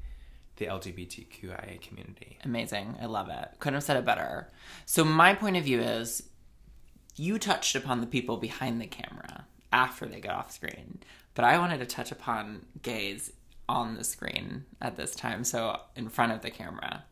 [0.56, 2.38] the LGBTQIA community.
[2.44, 2.96] Amazing.
[3.00, 3.48] I love it.
[3.58, 4.50] Couldn't have said it better.
[4.84, 6.22] So, my point of view is
[7.16, 11.00] you touched upon the people behind the camera after they got off screen,
[11.34, 13.32] but I wanted to touch upon gays
[13.68, 17.04] on the screen at this time, so in front of the camera.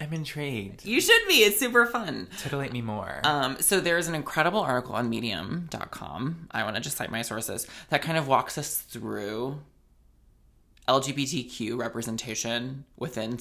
[0.00, 0.84] I'm intrigued.
[0.84, 1.34] You should be.
[1.34, 2.28] It's super fun.
[2.38, 3.20] Titillate me more.
[3.22, 6.48] Um, so there's an incredible article on medium.com.
[6.50, 9.60] I want to just cite my sources that kind of walks us through
[10.92, 13.38] LGBTQ representation within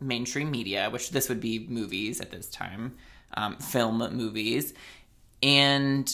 [0.00, 2.94] mainstream media, which this would be movies at this time,
[3.34, 4.72] um, film movies.
[5.42, 6.10] And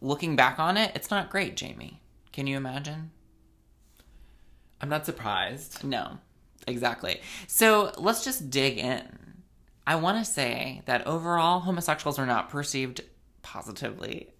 [0.00, 2.00] looking back on it, it's not great, Jamie.
[2.32, 3.10] Can you imagine?
[4.80, 5.82] I'm not surprised.
[5.82, 6.18] No,
[6.68, 7.20] exactly.
[7.48, 9.02] So let's just dig in.
[9.86, 13.00] I want to say that overall, homosexuals are not perceived
[13.42, 14.30] positively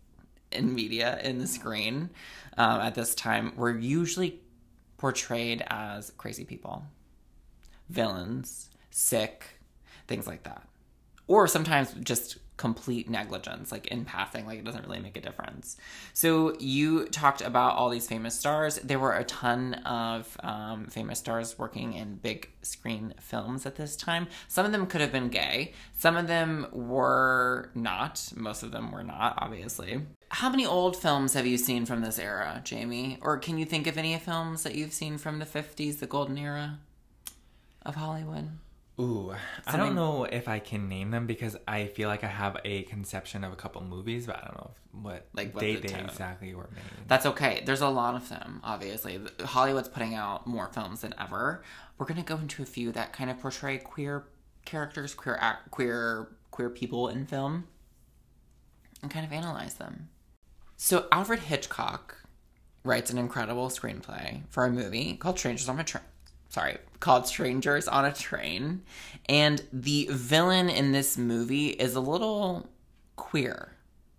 [0.53, 2.11] in media, in the screen
[2.57, 3.53] um, at this time.
[3.57, 4.41] We're usually
[5.05, 6.83] portrayed as crazy people,
[7.91, 9.45] villains, sick,
[10.07, 10.67] things like that.
[11.27, 15.77] Or sometimes just complete negligence, like in passing, like it doesn't really make a difference.
[16.13, 18.77] So you talked about all these famous stars.
[18.77, 23.97] There were a ton of um, famous stars working in big screen films at this
[23.97, 24.29] time.
[24.47, 25.73] Some of them could have been gay.
[25.99, 28.33] Some of them were not.
[28.37, 30.01] Most of them were not, obviously.
[30.29, 33.19] How many old films have you seen from this era, Jamie?
[33.21, 36.39] Or can you think of any films that you've seen from the 50s, the golden
[36.39, 36.79] era
[37.85, 38.51] of Hollywood?
[39.01, 39.35] Ooh,
[39.67, 42.83] I don't know if I can name them because I feel like I have a
[42.85, 46.55] conception of a couple movies, but I don't know if, what Like, what they exactly
[46.55, 47.09] were made.
[47.09, 47.65] That's okay.
[47.67, 49.21] There's a lot of them, obviously.
[49.45, 51.65] Hollywood's putting out more films than ever.
[51.99, 54.27] We're going to go into a few that kind of portray queer
[54.65, 57.67] characters, queer act, queer queer people in film
[59.03, 60.09] and kind of analyze them.
[60.77, 62.17] So Alfred Hitchcock
[62.85, 66.05] writes an incredible screenplay for a movie called Strangers on a Train.
[66.55, 68.83] Sorry, called Strangers on a Train,
[69.29, 72.69] and the villain in this movie is a little
[73.17, 73.73] queer.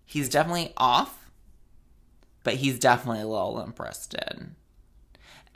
[0.04, 1.30] He's definitely off,
[2.44, 4.50] but he's definitely a little limp-wristed.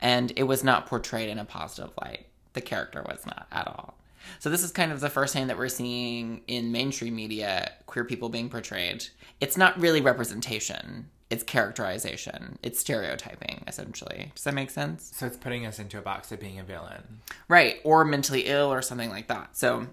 [0.01, 2.25] And it was not portrayed in a positive light.
[2.53, 3.99] The character was not at all.
[4.39, 8.05] So this is kind of the first time that we're seeing in mainstream media queer
[8.05, 9.05] people being portrayed.
[9.39, 11.11] It's not really representation.
[11.31, 12.59] It's characterization.
[12.61, 14.33] It's stereotyping, essentially.
[14.35, 15.11] Does that make sense?
[15.15, 17.21] So it's putting us into a box of being a villain.
[17.47, 19.55] Right, or mentally ill or something like that.
[19.55, 19.87] So,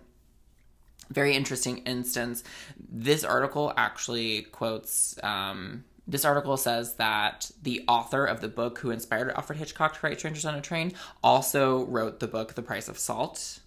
[1.10, 2.42] very interesting instance.
[2.76, 5.16] This article actually quotes.
[5.22, 10.00] Um, this article says that the author of the book who inspired Alfred Hitchcock to
[10.02, 13.60] write Strangers on a Train also wrote the book The Price of Salt,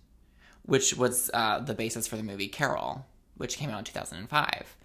[0.63, 3.05] which was uh, the basis for the movie Carol,
[3.37, 4.75] which came out in 2005.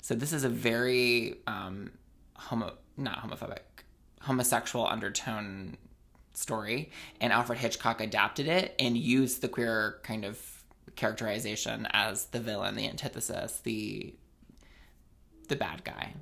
[0.00, 1.92] So this is a very um,
[2.48, 3.84] homo, not homophobic,
[4.20, 5.76] homosexual undertone
[6.34, 10.38] story, and Alfred Hitchcock adapted it and used the queer kind of
[10.96, 14.14] characterization as the villain, the antithesis, the
[15.48, 16.14] the bad guy.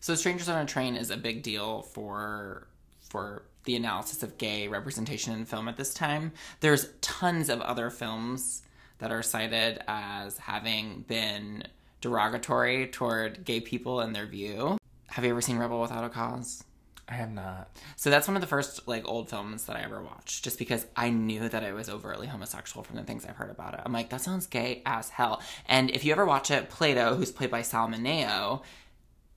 [0.00, 2.68] So Strangers on a Train is a big deal for
[3.00, 6.32] for the analysis of gay representation in film at this time.
[6.60, 8.62] There's tons of other films
[8.98, 11.64] that are cited as having been
[12.00, 14.78] derogatory toward gay people and their view.
[15.10, 16.64] Have you ever seen Rebel Without a Cause?
[17.08, 17.68] I have not.
[17.96, 20.86] So that's one of the first like old films that I ever watched, just because
[20.94, 23.80] I knew that it was overtly homosexual from the things I've heard about it.
[23.84, 25.42] I'm like, that sounds gay as hell.
[25.66, 28.62] And if you ever watch it, Plato, who's played by Sal Mineo,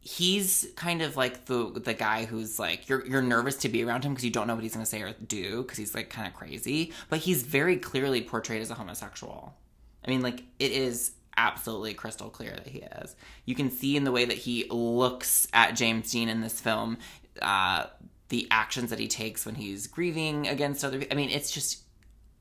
[0.02, 4.04] he's kind of like the the guy who's like you're you're nervous to be around
[4.04, 6.28] him because you don't know what he's gonna say or do because he's like kind
[6.28, 9.56] of crazy, but he's very clearly portrayed as a homosexual.
[10.06, 13.16] I mean, like it is absolutely crystal clear that he is.
[13.46, 16.98] You can see in the way that he looks at James Dean in this film,
[17.42, 17.86] uh,
[18.30, 21.00] the actions that he takes when he's grieving against other.
[21.00, 21.14] people.
[21.14, 21.84] I mean, it's just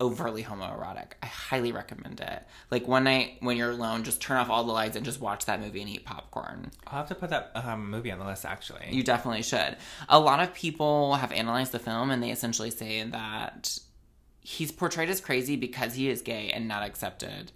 [0.00, 1.12] overtly homoerotic.
[1.22, 2.42] I highly recommend it.
[2.70, 5.44] Like one night when you're alone, just turn off all the lights and just watch
[5.46, 6.72] that movie and eat popcorn.
[6.88, 8.88] I'll have to put that um, movie on the list actually.
[8.90, 9.76] You definitely should.
[10.08, 13.78] A lot of people have analyzed the film and they essentially say that
[14.40, 17.52] he's portrayed as crazy because he is gay and not accepted.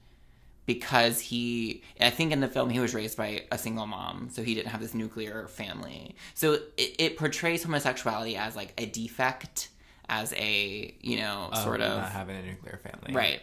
[0.66, 4.42] Because he, I think in the film he was raised by a single mom, so
[4.42, 6.16] he didn't have this nuclear family.
[6.34, 9.68] So it, it portrays homosexuality as like a defect
[10.08, 13.14] as a you know Oh, sort of not having a nuclear family.
[13.14, 13.40] right.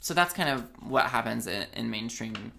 [0.00, 2.52] So that's kind of what happens in, in mainstream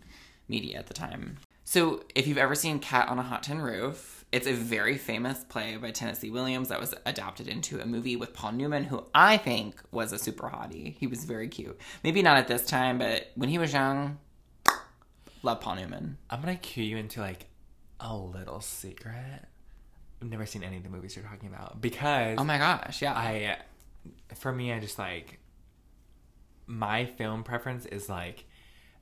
[0.47, 1.37] media at the time.
[1.65, 5.43] So if you've ever seen Cat on a Hot Tin Roof, it's a very famous
[5.43, 9.37] play by Tennessee Williams that was adapted into a movie with Paul Newman, who I
[9.37, 10.95] think was a super hottie.
[10.97, 11.79] He was very cute.
[12.03, 14.17] Maybe not at this time, but when he was young,
[15.43, 16.17] love Paul Newman.
[16.31, 17.45] I'm gonna cue you into like
[17.99, 19.45] a little secret.
[20.19, 23.13] I've never seen any of the movies you're talking about because Oh my gosh, yeah.
[23.13, 23.57] I,
[24.33, 25.37] for me, I just like
[26.65, 28.45] my film preference is like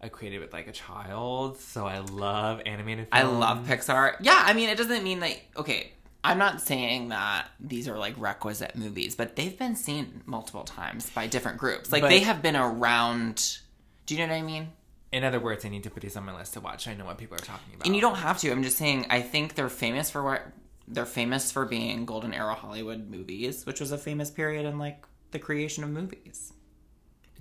[0.03, 3.07] equated with like a child, so I love animated.
[3.11, 4.15] I love Pixar.
[4.21, 5.93] Yeah, I mean, it doesn't mean like okay.
[6.23, 11.09] I'm not saying that these are like requisite movies, but they've been seen multiple times
[11.09, 11.91] by different groups.
[11.91, 13.57] Like But- they have been around.
[14.05, 14.69] Do you know what I mean?
[15.11, 16.87] In other words, I need to put these on my list to watch.
[16.87, 17.85] I know what people are talking about.
[17.87, 18.51] And you don't have to.
[18.51, 19.07] I'm just saying.
[19.09, 20.43] I think they're famous for what
[20.87, 25.05] they're famous for being golden era Hollywood movies, which was a famous period in like
[25.31, 26.53] the creation of movies.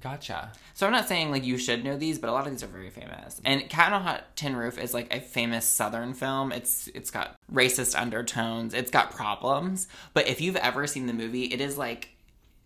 [0.01, 0.53] Gotcha.
[0.72, 2.68] So I'm not saying like you should know these, but a lot of these are
[2.68, 3.40] very famous.
[3.44, 6.53] And Cat on a Hot Tin Roof is like a famous Southern film.
[6.53, 8.72] It's it's got racist undertones.
[8.72, 9.88] It's got problems.
[10.14, 12.11] But if you've ever seen the movie, it is like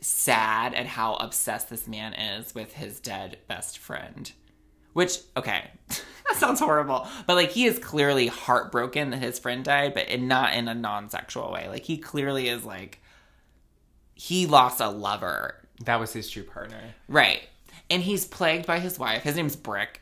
[0.00, 4.30] sad at how obsessed this man is with his dead best friend.
[4.92, 9.94] Which okay, that sounds horrible, but like he is clearly heartbroken that his friend died,
[9.94, 11.68] but in, not in a non-sexual way.
[11.68, 13.00] Like he clearly is like
[14.14, 16.80] he lost a lover That was his true partner.
[17.08, 17.42] Right.
[17.90, 19.22] And he's plagued by his wife.
[19.22, 20.00] His name's Brick.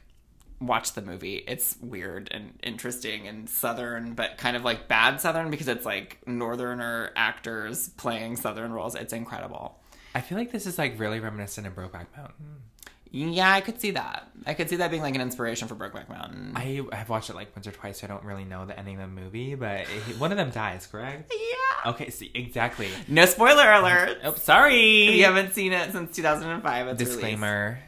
[0.60, 1.42] Watch the movie.
[1.48, 6.18] It's weird and interesting and southern, but kind of like bad southern because it's like
[6.26, 8.94] northerner actors playing southern roles.
[8.94, 9.80] It's incredible.
[10.14, 12.62] I feel like this is like really reminiscent of Brokeback Mountain.
[13.12, 14.28] Yeah, I could see that.
[14.46, 16.52] I could see that being like an inspiration for Brokeback Mountain.
[16.56, 18.94] I have watched it like once or twice, so I don't really know the ending
[18.96, 21.32] of the movie, but it, one of them dies, correct?
[21.32, 21.90] yeah.
[21.90, 22.88] Okay, see, exactly.
[23.08, 24.18] No spoiler alert.
[24.24, 25.08] Oh, sorry.
[25.08, 27.12] If you haven't seen it since 2005, it's released.
[27.12, 27.78] Disclaimer.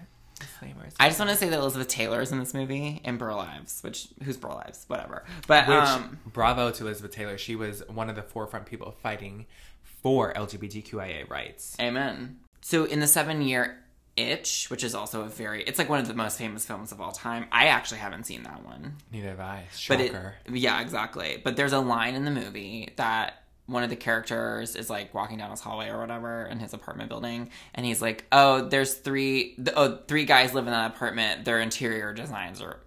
[0.99, 3.83] I just want to say that Elizabeth Taylor is in this movie in Burl Ives,
[3.83, 5.25] which who's Burl Ives, whatever.
[5.47, 7.37] But Which, um, bravo to Elizabeth Taylor.
[7.39, 9.47] She was one of the forefront people fighting
[10.03, 11.77] for LGBTQIA rights.
[11.81, 12.39] Amen.
[12.61, 13.79] So in the seven year
[14.17, 17.01] itch, which is also a very it's like one of the most famous films of
[17.01, 17.47] all time.
[17.51, 18.97] I actually haven't seen that one.
[19.12, 19.65] Neither have I.
[19.89, 20.12] But it
[20.53, 21.41] yeah, exactly.
[21.43, 25.39] But there's a line in the movie that one of the characters is like walking
[25.39, 29.55] down his hallway or whatever in his apartment building and he's like, "Oh, there's three
[29.57, 31.45] th- oh, three guys live in that apartment.
[31.45, 32.81] Their interior designs are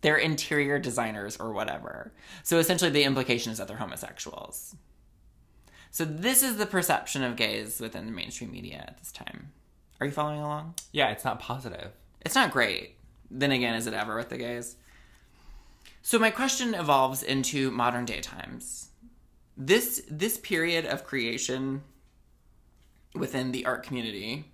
[0.00, 2.12] they're interior designers or whatever."
[2.42, 4.74] So essentially the implication is that they're homosexuals.
[5.90, 9.52] So this is the perception of gays within the mainstream media at this time.
[10.02, 10.74] Are you following along?
[10.90, 11.92] yeah, it's not positive.
[12.22, 12.96] It's not great.
[13.30, 14.74] Then again, is it ever with the gays?
[16.02, 18.88] So my question evolves into modern day times.
[19.56, 21.82] This this period of creation
[23.14, 24.46] within the art community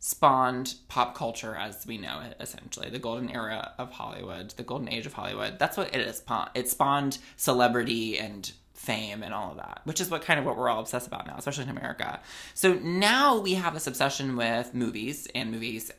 [0.00, 4.86] spawned pop culture as we know it essentially the golden era of hollywood the golden
[4.86, 6.22] age of hollywood that's what it is
[6.54, 8.52] it spawned celebrity and
[8.84, 11.26] fame and all of that which is what kind of what we're all obsessed about
[11.26, 12.20] now especially in america.
[12.52, 15.90] So now we have this obsession with movies and movies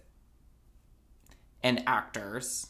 [1.64, 2.68] and actors.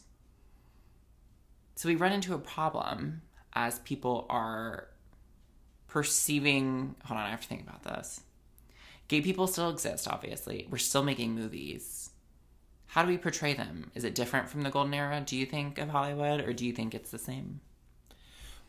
[1.74, 4.88] So we run into a problem as people are
[5.86, 8.20] perceiving hold on i have to think about this.
[9.08, 10.66] Gay people still exist obviously.
[10.70, 12.10] We're still making movies.
[12.86, 13.90] How do we portray them?
[13.94, 16.72] Is it different from the golden era do you think of hollywood or do you
[16.72, 17.60] think it's the same?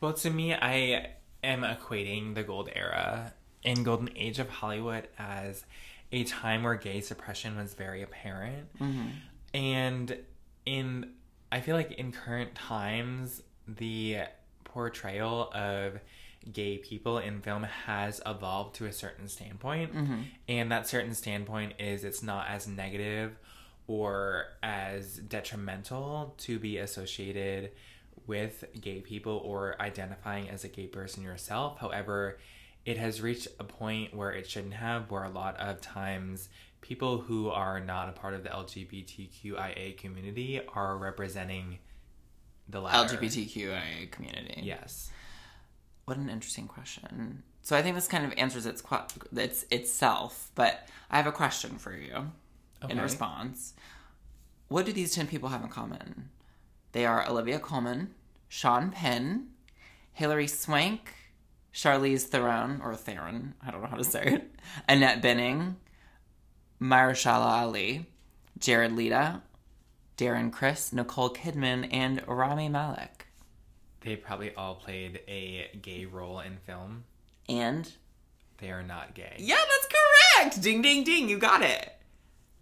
[0.00, 1.10] Well, to me, I
[1.42, 3.34] am equating the gold era
[3.64, 5.64] and golden age of Hollywood as
[6.12, 8.66] a time where gay suppression was very apparent.
[8.78, 9.08] Mm-hmm.
[9.54, 10.18] And
[10.64, 11.12] in,
[11.50, 14.18] I feel like in current times, the
[14.64, 16.00] portrayal of
[16.52, 19.94] gay people in film has evolved to a certain standpoint.
[19.94, 20.20] Mm-hmm.
[20.48, 23.36] And that certain standpoint is it's not as negative
[23.86, 27.72] or as detrimental to be associated
[28.28, 31.78] with gay people or identifying as a gay person yourself.
[31.80, 32.38] However,
[32.84, 36.48] it has reached a point where it shouldn't have, where a lot of times
[36.80, 41.78] people who are not a part of the LGBTQIA community are representing
[42.68, 43.16] the latter.
[43.16, 45.10] lgbtqia community Yes.
[46.04, 47.42] What an interesting question.
[47.62, 48.82] So I think this kind of answers its
[49.32, 52.30] its itself, but I have a question for you
[52.82, 53.00] in Okay.
[53.00, 53.74] response.
[54.68, 56.30] What do these 10 people have in common?
[56.92, 58.14] They are Olivia Colman,
[58.48, 59.48] Sean Penn,
[60.12, 61.14] Hilary Swank,
[61.72, 64.54] Charlize Theron, or Theron, I don't know how to say it,
[64.88, 65.76] Annette Bening,
[66.80, 68.06] Mahershala Ali,
[68.58, 69.42] Jared Leto,
[70.16, 73.26] Darren Criss, Nicole Kidman, and Rami Malek.
[74.00, 77.04] They probably all played a gay role in film.
[77.48, 77.90] And
[78.58, 79.34] They are not gay.
[79.38, 79.88] Yeah, that's
[80.42, 80.62] correct.
[80.62, 81.28] Ding, ding, ding.
[81.28, 81.92] You got it.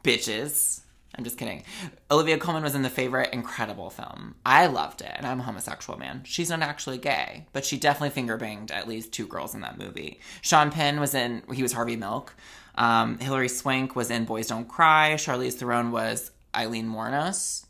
[0.03, 0.81] Bitches.
[1.17, 1.63] I'm just kidding.
[2.11, 4.35] Olivia Colman was in The Favorite, incredible film.
[4.45, 6.23] I loved it, and I'm a homosexual man.
[6.25, 9.79] She's not actually gay, but she definitely finger banged at least two girls in that
[9.79, 10.21] movie.
[10.43, 12.35] Sean Penn was in, he was Harvey Milk.
[12.75, 15.15] Um, Hilary Swank was in Boys Don't Cry.
[15.15, 17.65] Charlize Theron was Aileen Wuornos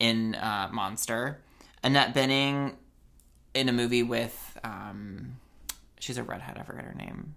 [0.00, 1.40] in uh, Monster.
[1.84, 2.74] Annette Bening
[3.54, 5.36] in a movie with, um,
[6.00, 7.36] she's a redhead, I forget her name.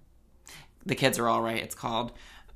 [0.85, 2.11] The Kids Are All Right, it's called.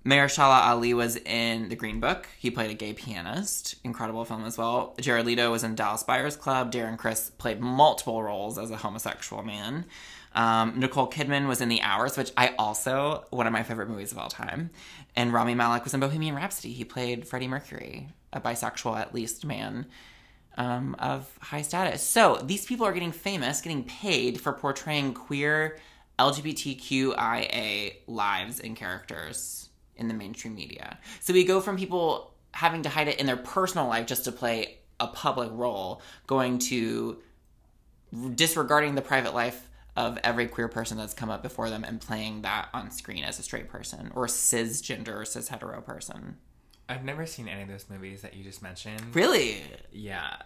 [0.06, 2.28] Mahershala Ali was in The Green Book.
[2.40, 3.76] He played a gay pianist.
[3.84, 4.96] Incredible film as well.
[5.02, 6.72] Jared Leto was in Dallas Buyers Club.
[6.72, 9.86] Darren Criss played multiple roles as a homosexual man.
[10.34, 14.12] Um, Nicole Kidman was in The Hours, which I also, one of my favorite movies
[14.12, 14.70] of all time.
[15.16, 16.74] And Rami Malek was in Bohemian Rhapsody.
[16.74, 19.88] He played Freddie Mercury, a bisexual, at least, man
[20.58, 22.02] um, of high status.
[22.02, 25.80] So these people are getting famous, getting paid for portraying queer
[26.20, 29.67] LGBTQIA lives and characters
[29.98, 30.98] in the mainstream media.
[31.20, 34.32] So we go from people having to hide it in their personal life just to
[34.32, 37.18] play a public role, going to
[38.36, 42.44] disregarding the private life of every queer person that's come up before them and playing
[42.44, 46.38] that on screen as a straight person or cisgender or cis hetero person.
[46.88, 49.14] I've never seen any of those movies that you just mentioned.
[49.14, 49.62] Really?
[49.92, 50.38] Yeah.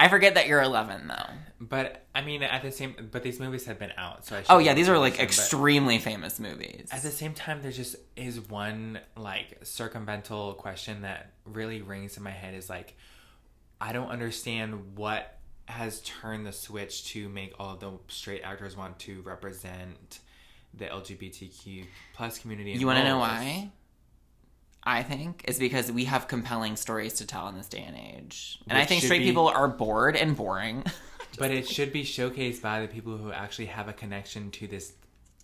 [0.00, 1.34] I forget that you're 11 though.
[1.60, 4.44] But I mean, at the same, but these movies have been out, so I.
[4.48, 6.88] Oh yeah, these are like extremely famous movies.
[6.90, 12.22] At the same time, there just is one like circumvental question that really rings in
[12.22, 12.54] my head.
[12.54, 12.96] Is like,
[13.78, 15.36] I don't understand what
[15.66, 20.20] has turned the switch to make all of the straight actors want to represent
[20.72, 21.84] the LGBTQ
[22.14, 22.72] plus community.
[22.72, 23.70] You want to know why?
[24.82, 28.58] I think is because we have compelling stories to tell in this day and age,
[28.68, 30.84] and I think straight be- people are bored and boring.
[31.38, 34.94] But it should be showcased by the people who actually have a connection to this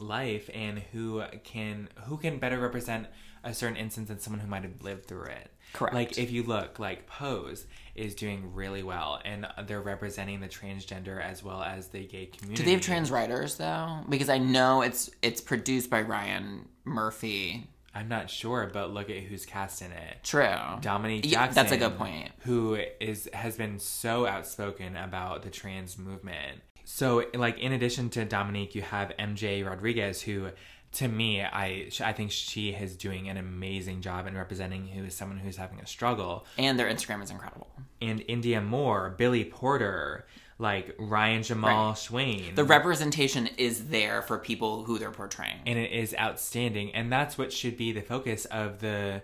[0.01, 3.07] life and who can who can better represent
[3.45, 5.51] a certain instance than someone who might have lived through it.
[5.73, 5.95] Correct.
[5.95, 11.23] Like if you look, like Pose is doing really well, and they're representing the transgender
[11.23, 12.63] as well as the gay community.
[12.63, 14.01] Do they have trans writers though?
[14.09, 17.69] Because I know it's it's produced by Ryan Murphy.
[17.97, 20.19] I'm not sure, but look at who's cast in it.
[20.23, 20.55] True.
[20.83, 21.57] Dominique Jackson.
[21.57, 22.31] Yeah, that's a good point.
[22.41, 26.61] Who is has been so outspoken about the trans movement.
[26.85, 30.51] So, like, in addition to Dominique, you have MJ Rodriguez, who,
[30.93, 35.15] to me, I I think she is doing an amazing job in representing who is
[35.15, 36.45] someone who's having a struggle.
[36.59, 37.69] And their Instagram is incredible.
[38.03, 40.27] And Indya Moore, Billy Porter,
[40.59, 42.55] like Ryan Jamaal Swain.
[42.55, 45.59] The representation is there for people who they're portraying.
[45.67, 49.23] and it is outstanding and that's what should be the focus of the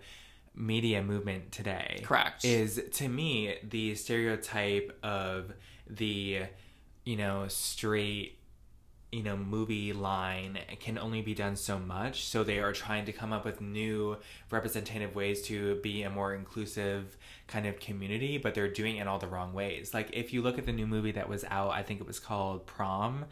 [0.54, 2.44] media movement today Correct.
[2.44, 5.52] is to me the stereotype of
[5.88, 6.42] the
[7.04, 8.38] you know straight
[9.12, 12.24] you know movie line can only be done so much.
[12.24, 14.16] So they are trying to come up with new
[14.50, 19.18] representative ways to be a more inclusive kind of community but they're doing it all
[19.18, 19.92] the wrong ways.
[19.92, 22.18] Like if you look at the new movie that was out i think it was
[22.18, 23.24] called prom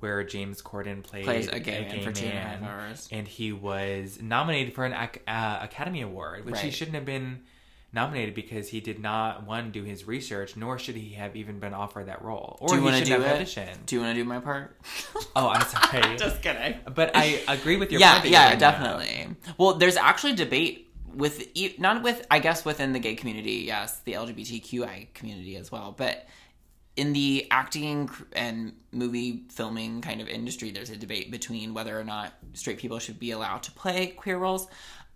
[0.00, 3.08] where james corden played Plays a gay man for two and a half hours.
[3.12, 7.40] and he was nominated for an uh, academy award which he shouldn't have been
[7.92, 11.72] nominated because he did not one do his research nor should he have even been
[11.72, 13.46] offered that role or do you he want to should do have it?
[13.46, 14.76] auditioned Do you want to do my part?
[15.34, 16.78] oh i'm sorry Just kidding.
[16.94, 19.28] but i agree with your yeah, yeah, definitely.
[19.56, 20.84] Well, there's actually debate
[21.14, 21.46] with
[21.78, 26.26] not with I guess within the gay community, yes, the LGBTQI community as well, but
[26.98, 32.02] in the acting and movie filming kind of industry, there's a debate between whether or
[32.02, 34.66] not straight people should be allowed to play queer roles.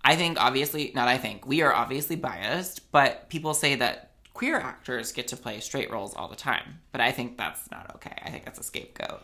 [0.05, 4.59] I think obviously, not I think, we are obviously biased, but people say that queer
[4.59, 6.79] actors get to play straight roles all the time.
[6.93, 8.17] But I think that's not okay.
[8.25, 9.21] I think that's a scapegoat.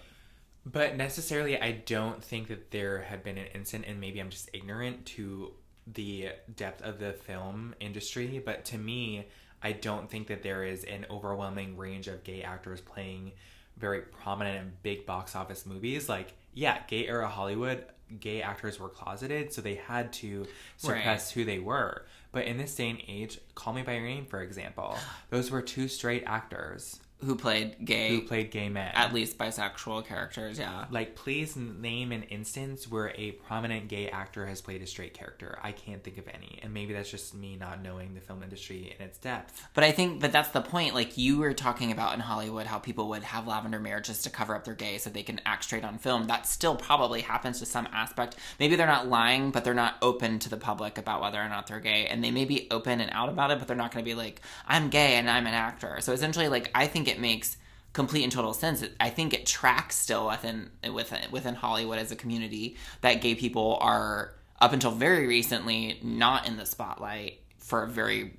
[0.67, 4.51] But necessarily, I don't think that there had been an incident, and maybe I'm just
[4.53, 5.53] ignorant to
[5.87, 8.43] the depth of the film industry.
[8.45, 9.29] But to me,
[9.63, 13.33] I don't think that there is an overwhelming range of gay actors playing
[13.77, 16.09] very prominent and big box office movies.
[16.09, 17.85] Like, yeah, gay era Hollywood,
[18.21, 20.47] gay actors were closeted, so they had to
[20.77, 22.07] suppress who they were.
[22.33, 24.97] But in this day and age, Call Me by Your Name, for example,
[25.31, 28.93] those were two straight actors Who played gay, who played gay men.
[28.95, 30.85] at least bisexual characters, yeah.
[30.89, 35.59] Like, please name an instance where a prominent gay actor has played a straight character.
[35.61, 36.61] I can't think of any.
[36.63, 39.69] And maybe that's just me not knowing the film industry in its depth.
[39.75, 40.95] But I think, but that's the point.
[40.95, 44.55] Like you were talking about in Hollywood, how people would have lavender marriages to cover
[44.55, 46.29] up their gay so they can act straight on film.
[46.29, 48.37] That still probably happens to some aspect.
[48.61, 51.67] Maybe they're not lying, but they're not open to the public about whether or not
[51.67, 52.07] they're gay.
[52.07, 54.15] And they may be open and out about it, but they're not going to be
[54.15, 55.99] like, I'm gay and I'm an actor.
[56.01, 57.57] So essentially, like, I think it makes
[57.93, 58.85] complete and total sense.
[59.01, 63.79] I think it tracks still within within within Hollywood as a community that gay people
[63.81, 68.39] are up until very recently not in the spotlight for a very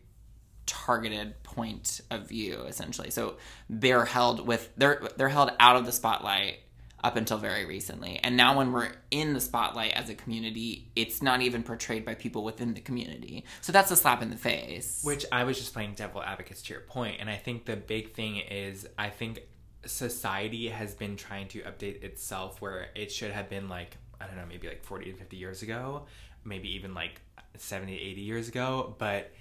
[0.65, 3.09] targeted point of view essentially.
[3.09, 3.37] So
[3.69, 6.59] they're held with they're they're held out of the spotlight
[7.03, 8.19] up until very recently.
[8.23, 12.15] And now when we're in the spotlight as a community, it's not even portrayed by
[12.15, 13.45] people within the community.
[13.61, 15.01] So that's a slap in the face.
[15.03, 18.13] Which I was just playing devil advocates to your point, and I think the big
[18.13, 19.41] thing is I think
[19.85, 24.35] society has been trying to update itself where it should have been like I don't
[24.35, 26.05] know, maybe like 40 to 50 years ago,
[26.43, 27.21] maybe even like
[27.57, 29.31] 70, 80 years ago, but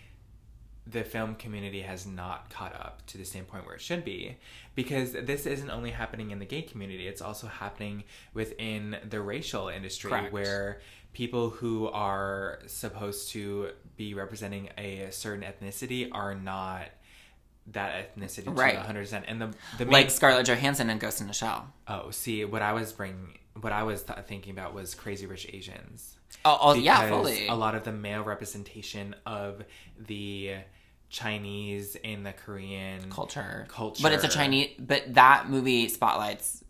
[0.91, 4.37] the film community has not caught up to the same point where it should be
[4.75, 9.69] because this isn't only happening in the gay community it's also happening within the racial
[9.69, 10.33] industry Correct.
[10.33, 10.81] where
[11.13, 16.85] people who are supposed to be representing a certain ethnicity are not
[17.73, 18.77] that ethnicity to Right.
[18.79, 21.71] 100% and the the main, like Scarlett Johansson and Ghost in the Shell.
[21.87, 25.47] oh see what i was bringing what i was th- thinking about was crazy rich
[25.53, 26.15] asians
[26.45, 27.49] Oh, oh yeah, fully.
[27.49, 29.65] A lot of the male representation of
[29.99, 30.57] the
[31.11, 33.67] Chinese and the Korean culture.
[33.69, 34.03] Culture.
[34.03, 34.71] But it's a Chinese.
[34.79, 36.65] But that movie spotlights.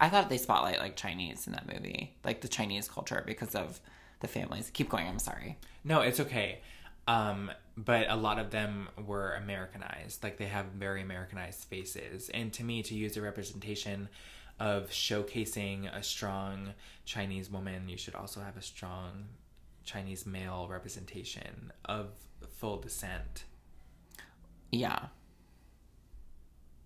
[0.00, 3.80] I thought they spotlight like Chinese in that movie, like the Chinese culture because of
[4.20, 4.70] the families.
[4.72, 5.06] Keep going.
[5.06, 5.56] I'm sorry.
[5.84, 6.60] No, it's okay.
[7.06, 10.22] Um, but a lot of them were Americanized.
[10.22, 12.28] Like they have very Americanized faces.
[12.30, 14.08] And to me, to use a representation
[14.58, 16.74] of showcasing a strong
[17.04, 19.26] Chinese woman, you should also have a strong
[19.84, 22.08] Chinese male representation of
[22.56, 23.44] full descent.
[24.72, 24.98] Yeah.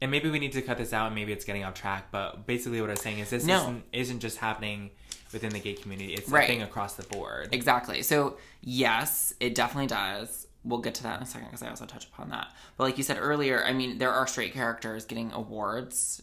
[0.00, 2.46] And maybe we need to cut this out and maybe it's getting off track, but
[2.46, 3.60] basically what I was saying is this No.
[3.60, 4.90] isn't, isn't just happening
[5.32, 6.14] within the gay community.
[6.14, 6.60] It's Right.
[6.60, 7.48] a across the board.
[7.52, 8.02] Exactly.
[8.02, 10.46] So, yes, it definitely does.
[10.64, 12.48] We'll get to that in a second because I also touch upon that.
[12.76, 16.22] But like you said earlier, I mean, there are straight characters getting awards,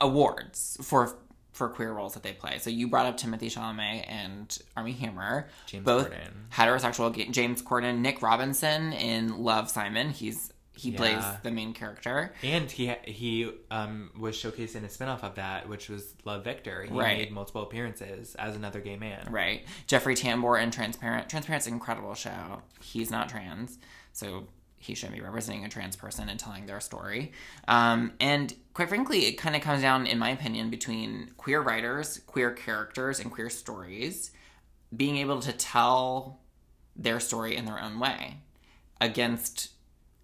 [0.00, 1.16] awards for
[1.58, 2.58] for queer roles that they play.
[2.58, 6.48] So you brought up Timothée Chalamet and Armie Hammer, James both Corden.
[6.52, 7.30] heterosexual.
[7.32, 10.10] James Corden, Nick Robinson in Love Simon.
[10.10, 12.32] He's he plays the main character.
[12.44, 16.84] And he he um, was showcased in a spinoff of that, which was Love Victor.
[16.84, 17.18] He Right.
[17.18, 19.26] made multiple appearances as another gay man.
[19.28, 19.64] Right.
[19.88, 21.28] Jeffrey Tambor in Transparent.
[21.28, 22.62] Transparent's an incredible show.
[22.80, 23.76] He's not trans,
[24.12, 24.46] so
[24.78, 27.32] he shouldn't be representing a trans person and telling their story.
[27.66, 32.20] Um, and quite frankly, it kind of comes down, in my opinion, between queer writers,
[32.26, 34.30] queer characters, and queer stories
[34.96, 36.40] being able to tell
[36.96, 38.38] their story in their own way
[39.00, 39.70] against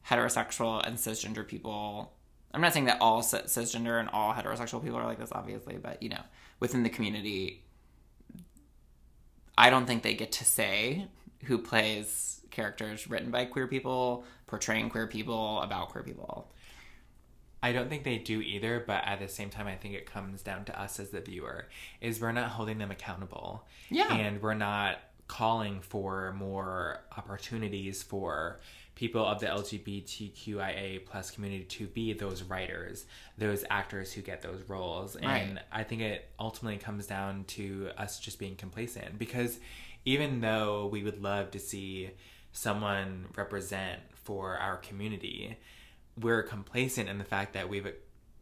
[0.08, 2.12] heterosexual and cisgender people.
[2.52, 6.02] I'm not saying that all cisgender and all heterosexual people are like this, obviously, but
[6.02, 6.22] you know,
[6.60, 7.64] within the community,
[9.58, 11.08] I don't think they get to say
[11.44, 16.50] who plays characters written by queer people, portraying queer people, about queer people.
[17.62, 20.42] I don't think they do either, but at the same time, I think it comes
[20.42, 21.68] down to us as the viewer.
[22.02, 24.14] Is we're not holding them accountable, Yeah.
[24.14, 28.60] and we're not calling for more opportunities for
[28.94, 33.06] people of the LGBTQIA plus community to be those writers,
[33.38, 38.20] those actors who get those roles, and I think it ultimately comes down to us
[38.20, 39.58] just being complacent because
[40.04, 42.10] even though we would love to see
[42.52, 45.56] someone represent for our community,
[46.20, 47.86] we're complacent in the fact that we've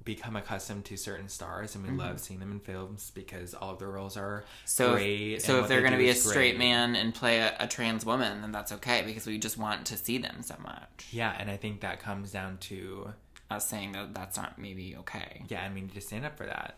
[0.04, 3.78] become accustomed to certain stars and we love seeing them in films because all of
[3.78, 4.46] their roles are Mm-hmm.
[4.64, 5.32] So, great.
[5.34, 6.58] if, so if they're they going to be a straight great.
[6.58, 9.96] man and play a, a trans woman, then that's okay because we just want to
[9.96, 11.06] see them so much.
[11.12, 13.12] Yeah, and I think that comes down to
[13.50, 15.42] Us saying that that's not maybe okay.
[15.48, 16.74] yeah, we need to stand up for that.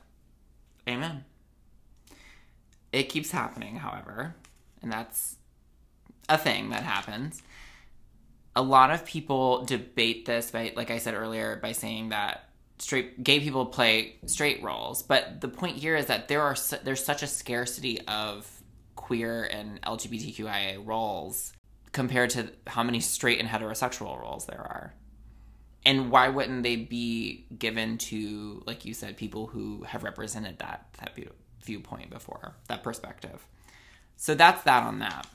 [0.89, 1.25] Amen.
[2.93, 4.35] It keeps happening, however,
[4.83, 5.37] and that's
[6.29, 7.43] a thing that happens.
[8.57, 12.49] A lot of people debate this by, like I said earlier, by saying that
[12.79, 16.79] straight gay people play straight roles, but the point here is that there are su-
[16.85, 18.51] there's such a scarcity of
[18.97, 21.53] queer and LGBTQIA roles
[21.93, 24.95] compared to how many straight and heterosexual roles there are.
[25.87, 30.87] And why wouldn't they be given to, like you said, people who have represented that
[30.99, 31.31] that view,
[31.63, 33.47] viewpoint before, that perspective?
[34.17, 35.27] So that's that on that.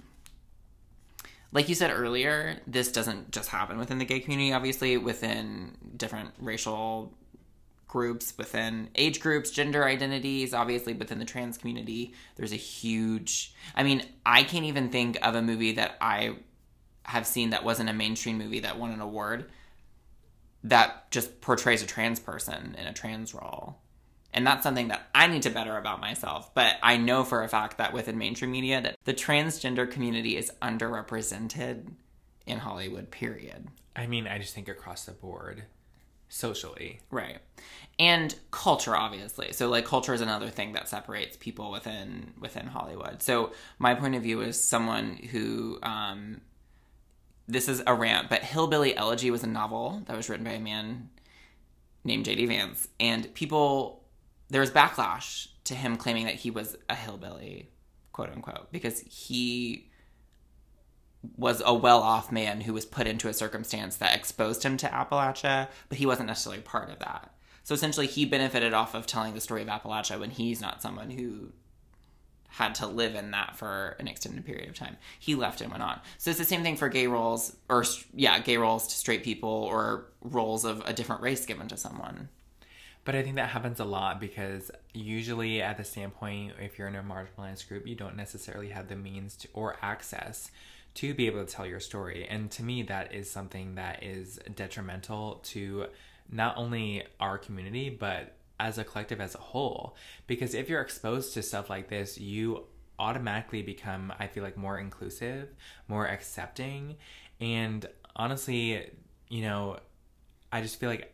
[1.52, 4.54] Like you said earlier, this doesn't just happen within the gay community.
[4.54, 7.14] Obviously, within different racial
[7.88, 13.54] groups, within age groups, gender identities, obviously within the trans community, there's a huge.
[13.76, 16.36] I mean, I can't even think of a movie that I
[17.04, 19.50] have seen that wasn't a mainstream movie that won an award
[20.64, 23.80] that just portrays a trans person in a trans role.
[24.34, 26.54] And that's something that I need to better about myself.
[26.54, 30.52] But I know for a fact that within mainstream media that the transgender community is
[30.62, 31.92] underrepresented
[32.46, 33.70] in Hollywood, period.
[33.96, 35.64] I mean, I just think across the board.
[36.30, 37.00] socially.
[37.10, 37.40] Right.
[37.98, 39.52] And culture obviously.
[39.52, 43.22] So like culture is another thing that separates people within within Hollywood.
[43.22, 46.42] So my point of view is someone who um
[47.48, 50.60] this is a rant, but Hillbilly Elegy was a novel that was written by a
[50.60, 51.10] man
[52.04, 52.46] named J.D.
[52.46, 53.99] Vance and people
[54.50, 57.70] there was backlash to him claiming that he was a hillbilly,
[58.12, 59.90] quote unquote, because he
[61.36, 64.88] was a well off man who was put into a circumstance that exposed him to
[64.88, 67.34] Appalachia, but he wasn't necessarily part of that.
[67.64, 71.12] So essentially, he benefited off of telling the story of Appalachia when he's not someone
[71.12, 71.52] who
[72.48, 74.98] had to live in that for an extended period of time.
[75.20, 76.00] He left and went on.
[76.18, 79.50] So it's the same thing for gay roles, or yeah, gay roles to straight people,
[79.50, 82.30] or roles of a different race given to someone.
[83.10, 86.96] But I think that happens a lot because usually, at the standpoint, if you're in
[86.96, 90.52] a marginalized group, you don't necessarily have the means to, or access
[90.94, 92.28] to be able to tell your story.
[92.30, 95.88] And to me, that is something that is detrimental to
[96.32, 99.96] not only our community, but as a collective as a whole.
[100.28, 102.66] Because if you're exposed to stuff like this, you
[103.00, 105.50] automatically become, I feel like, more inclusive,
[105.88, 106.98] more accepting.
[107.42, 108.92] And honestly,
[109.30, 109.80] you know,
[110.52, 111.12] I just feel like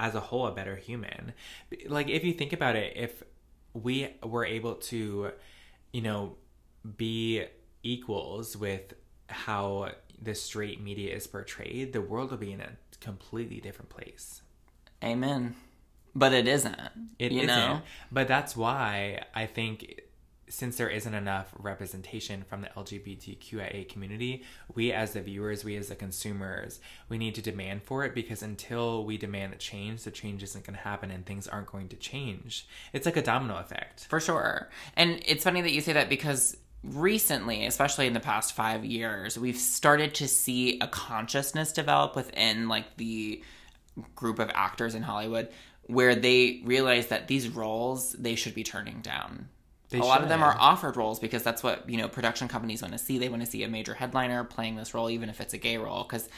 [0.00, 1.34] as a whole, a better human.
[1.86, 3.22] Like, if you think about it, if
[3.74, 5.30] we were able to,
[5.92, 6.36] you know,
[6.96, 7.44] be
[7.82, 8.94] equals with
[9.28, 9.90] how
[10.20, 12.70] the straight media is portrayed, the world will be in a
[13.00, 14.40] completely different place.
[15.04, 15.54] Amen.
[16.14, 16.76] But it isn't.
[17.18, 17.82] It you not know?
[18.10, 20.00] But that's why I think
[20.50, 24.42] since there isn't enough representation from the LGBTQIA community,
[24.74, 28.42] we as the viewers, we as the consumers, we need to demand for it because
[28.42, 31.96] until we demand change, the change isn't going to happen and things aren't going to
[31.96, 32.66] change.
[32.92, 34.06] It's like a domino effect.
[34.06, 34.68] For sure.
[34.96, 39.38] And it's funny that you say that because recently, especially in the past five years,
[39.38, 43.42] we've started to see a consciousness develop within like the
[44.14, 45.48] group of actors in Hollywood
[45.86, 49.48] where they realize that these roles they should be turning down.
[49.90, 52.80] They a lot of them are offered roles because that's what you know production companies
[52.80, 53.18] want to see.
[53.18, 55.76] They want to see a major headliner playing this role, even if it's a gay
[55.76, 56.04] role.
[56.04, 56.28] Because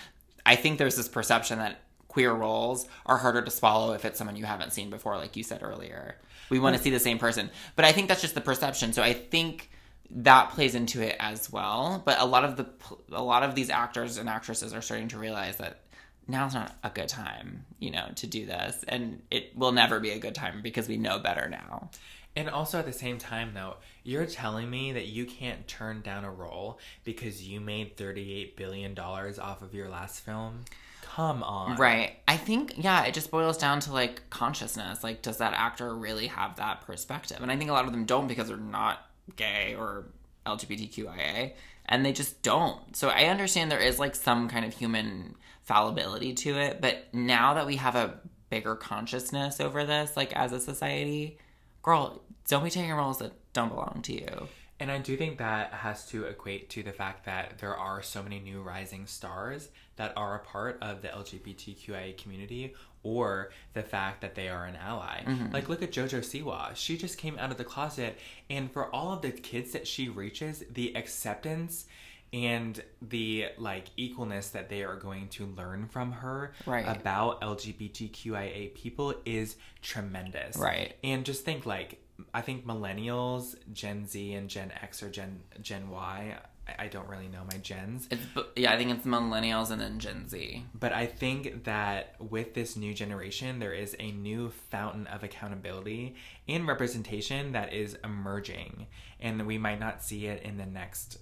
[0.45, 4.37] I think there's this perception that queer roles are harder to swallow if it's someone
[4.37, 6.17] you haven't seen before, like you said earlier.
[6.51, 8.93] We want to see the same person, but I think that's just the perception.
[8.93, 9.71] So I think
[10.11, 12.03] that plays into it as well.
[12.05, 12.67] But a lot of the
[13.13, 15.81] a lot of these actors and actresses are starting to realize that
[16.29, 20.11] now's not a good time, you know, to do this, and it will never be
[20.11, 21.91] a good time because we know better now.
[22.35, 26.25] And also at the same time, though, you're telling me that you can't turn down
[26.25, 30.65] a role because you made $38 billion off of your last film?
[31.03, 31.77] Come on.
[31.77, 32.17] Right.
[32.27, 35.05] I think, yeah, it just boils down to like consciousness.
[35.05, 37.39] Like, does that actor really have that perspective?
[37.43, 39.07] And I think a lot of them don't because they're not
[39.37, 40.07] gay or
[40.47, 41.53] LGBTQIA,
[41.87, 42.97] and they just don't.
[42.97, 47.55] So I understand there is like some kind of human fallibility to it, but now
[47.55, 48.19] that we have a
[48.51, 51.39] bigger consciousness over this, like as a society,
[51.83, 54.49] girl, don't be taking roles that don't belong to you.
[54.81, 58.21] And I do think that has to equate to the fact that there are so
[58.21, 62.75] many new rising stars that are a part of the LGBTQIA community
[63.05, 65.23] or the fact that they are an ally.
[65.25, 65.53] Mm-hmm.
[65.53, 66.75] Like, look at JoJo Siwa.
[66.75, 68.19] She just came out of the closet,
[68.51, 71.87] and for all of the kids that she reaches, the acceptance
[72.33, 76.87] and the like equalness that they are going to learn from her Right.
[76.89, 80.57] about LGBTQIA people is tremendous.
[80.57, 80.95] Right.
[81.05, 81.99] And just think like
[82.33, 86.37] I think millennials, Gen Z and Gen X or Gen Gen Y
[86.79, 88.23] I don't really know my gens, It's
[88.55, 90.65] yeah, I think it's millennials and then Gen Z.
[90.79, 96.15] but I think that with this new generation, there is a new fountain of accountability
[96.49, 98.87] and representation that is emerging.
[99.19, 101.19] And we might not see it in the next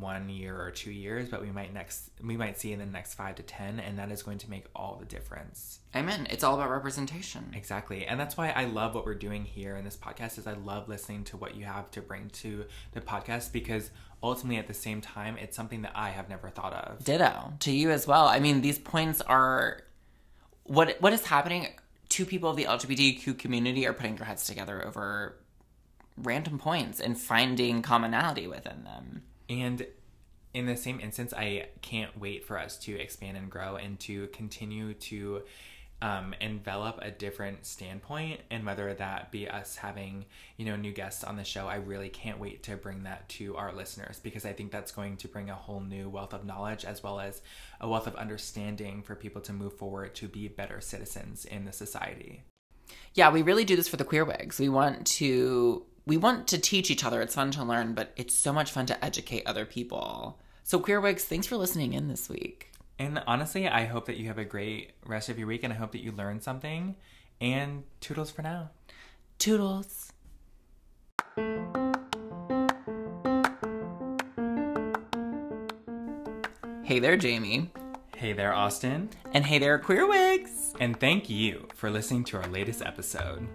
[0.00, 3.14] one year or two years, but we might next we might see in the next
[3.14, 5.80] five to ten, and that is going to make all the difference.
[5.94, 6.26] Amen.
[6.30, 7.52] It's all about representation.
[7.54, 8.06] Exactly.
[8.06, 10.88] And that's why I love what we're doing here in this podcast is I love
[10.88, 13.90] listening to what you have to bring to the podcast because
[14.22, 17.04] ultimately at the same time it's something that I have never thought of.
[17.04, 18.26] Ditto to you as well.
[18.26, 19.82] I mean, these points are
[20.64, 21.68] what what is happening.
[22.08, 25.36] Two people of the LGBTQ community are putting their heads together over
[26.16, 29.22] random points and finding commonality within them.
[29.48, 29.86] And
[30.54, 34.28] in the same instance, I can't wait for us to expand and grow and to
[34.28, 35.42] continue to
[36.02, 38.40] um, envelop a different standpoint.
[38.50, 40.26] And whether that be us having,
[40.56, 43.56] you know, new guests on the show, I really can't wait to bring that to
[43.56, 46.84] our listeners because I think that's going to bring a whole new wealth of knowledge
[46.84, 47.42] as well as
[47.80, 51.72] a wealth of understanding for people to move forward to be better citizens in the
[51.72, 52.42] society.
[53.14, 54.58] Yeah, we really do this for the queer wigs.
[54.58, 57.20] We want to we want to teach each other.
[57.20, 60.38] It's fun to learn, but it's so much fun to educate other people.
[60.62, 62.70] So queer wigs, thanks for listening in this week.
[62.98, 65.76] And honestly, I hope that you have a great rest of your week and I
[65.76, 66.94] hope that you learned something.
[67.40, 68.70] And toodles for now.
[69.38, 70.12] Toodles.
[76.84, 77.70] Hey there, Jamie.
[78.16, 79.10] Hey there, Austin.
[79.32, 80.55] And hey there, Queer Wigs.
[80.78, 83.46] And thank you for listening to our latest episode.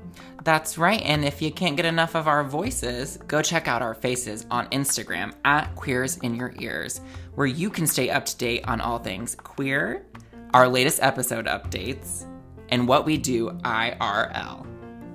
[0.43, 1.01] That's right.
[1.01, 4.67] And if you can't get enough of our voices, go check out our faces on
[4.69, 7.01] Instagram at Queers in Your Ears,
[7.35, 10.05] where you can stay up to date on all things queer,
[10.53, 12.25] our latest episode updates,
[12.69, 14.65] and what we do IRL.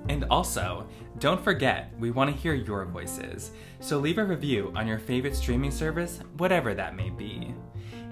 [0.08, 0.86] And also,
[1.18, 3.50] don't forget, we want to hear your voices.
[3.80, 7.54] So leave a review on your favorite streaming service, whatever that may be.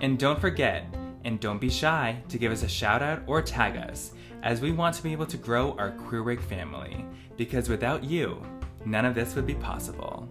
[0.00, 0.86] And don't forget,
[1.24, 4.12] and don't be shy to give us a shout out or tag us,
[4.42, 7.04] as we want to be able to grow our Queerwig family.
[7.36, 8.42] Because without you,
[8.84, 10.28] none of this would be possible.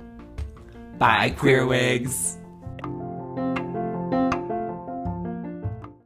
[0.98, 2.38] Bye, Queer Wigs.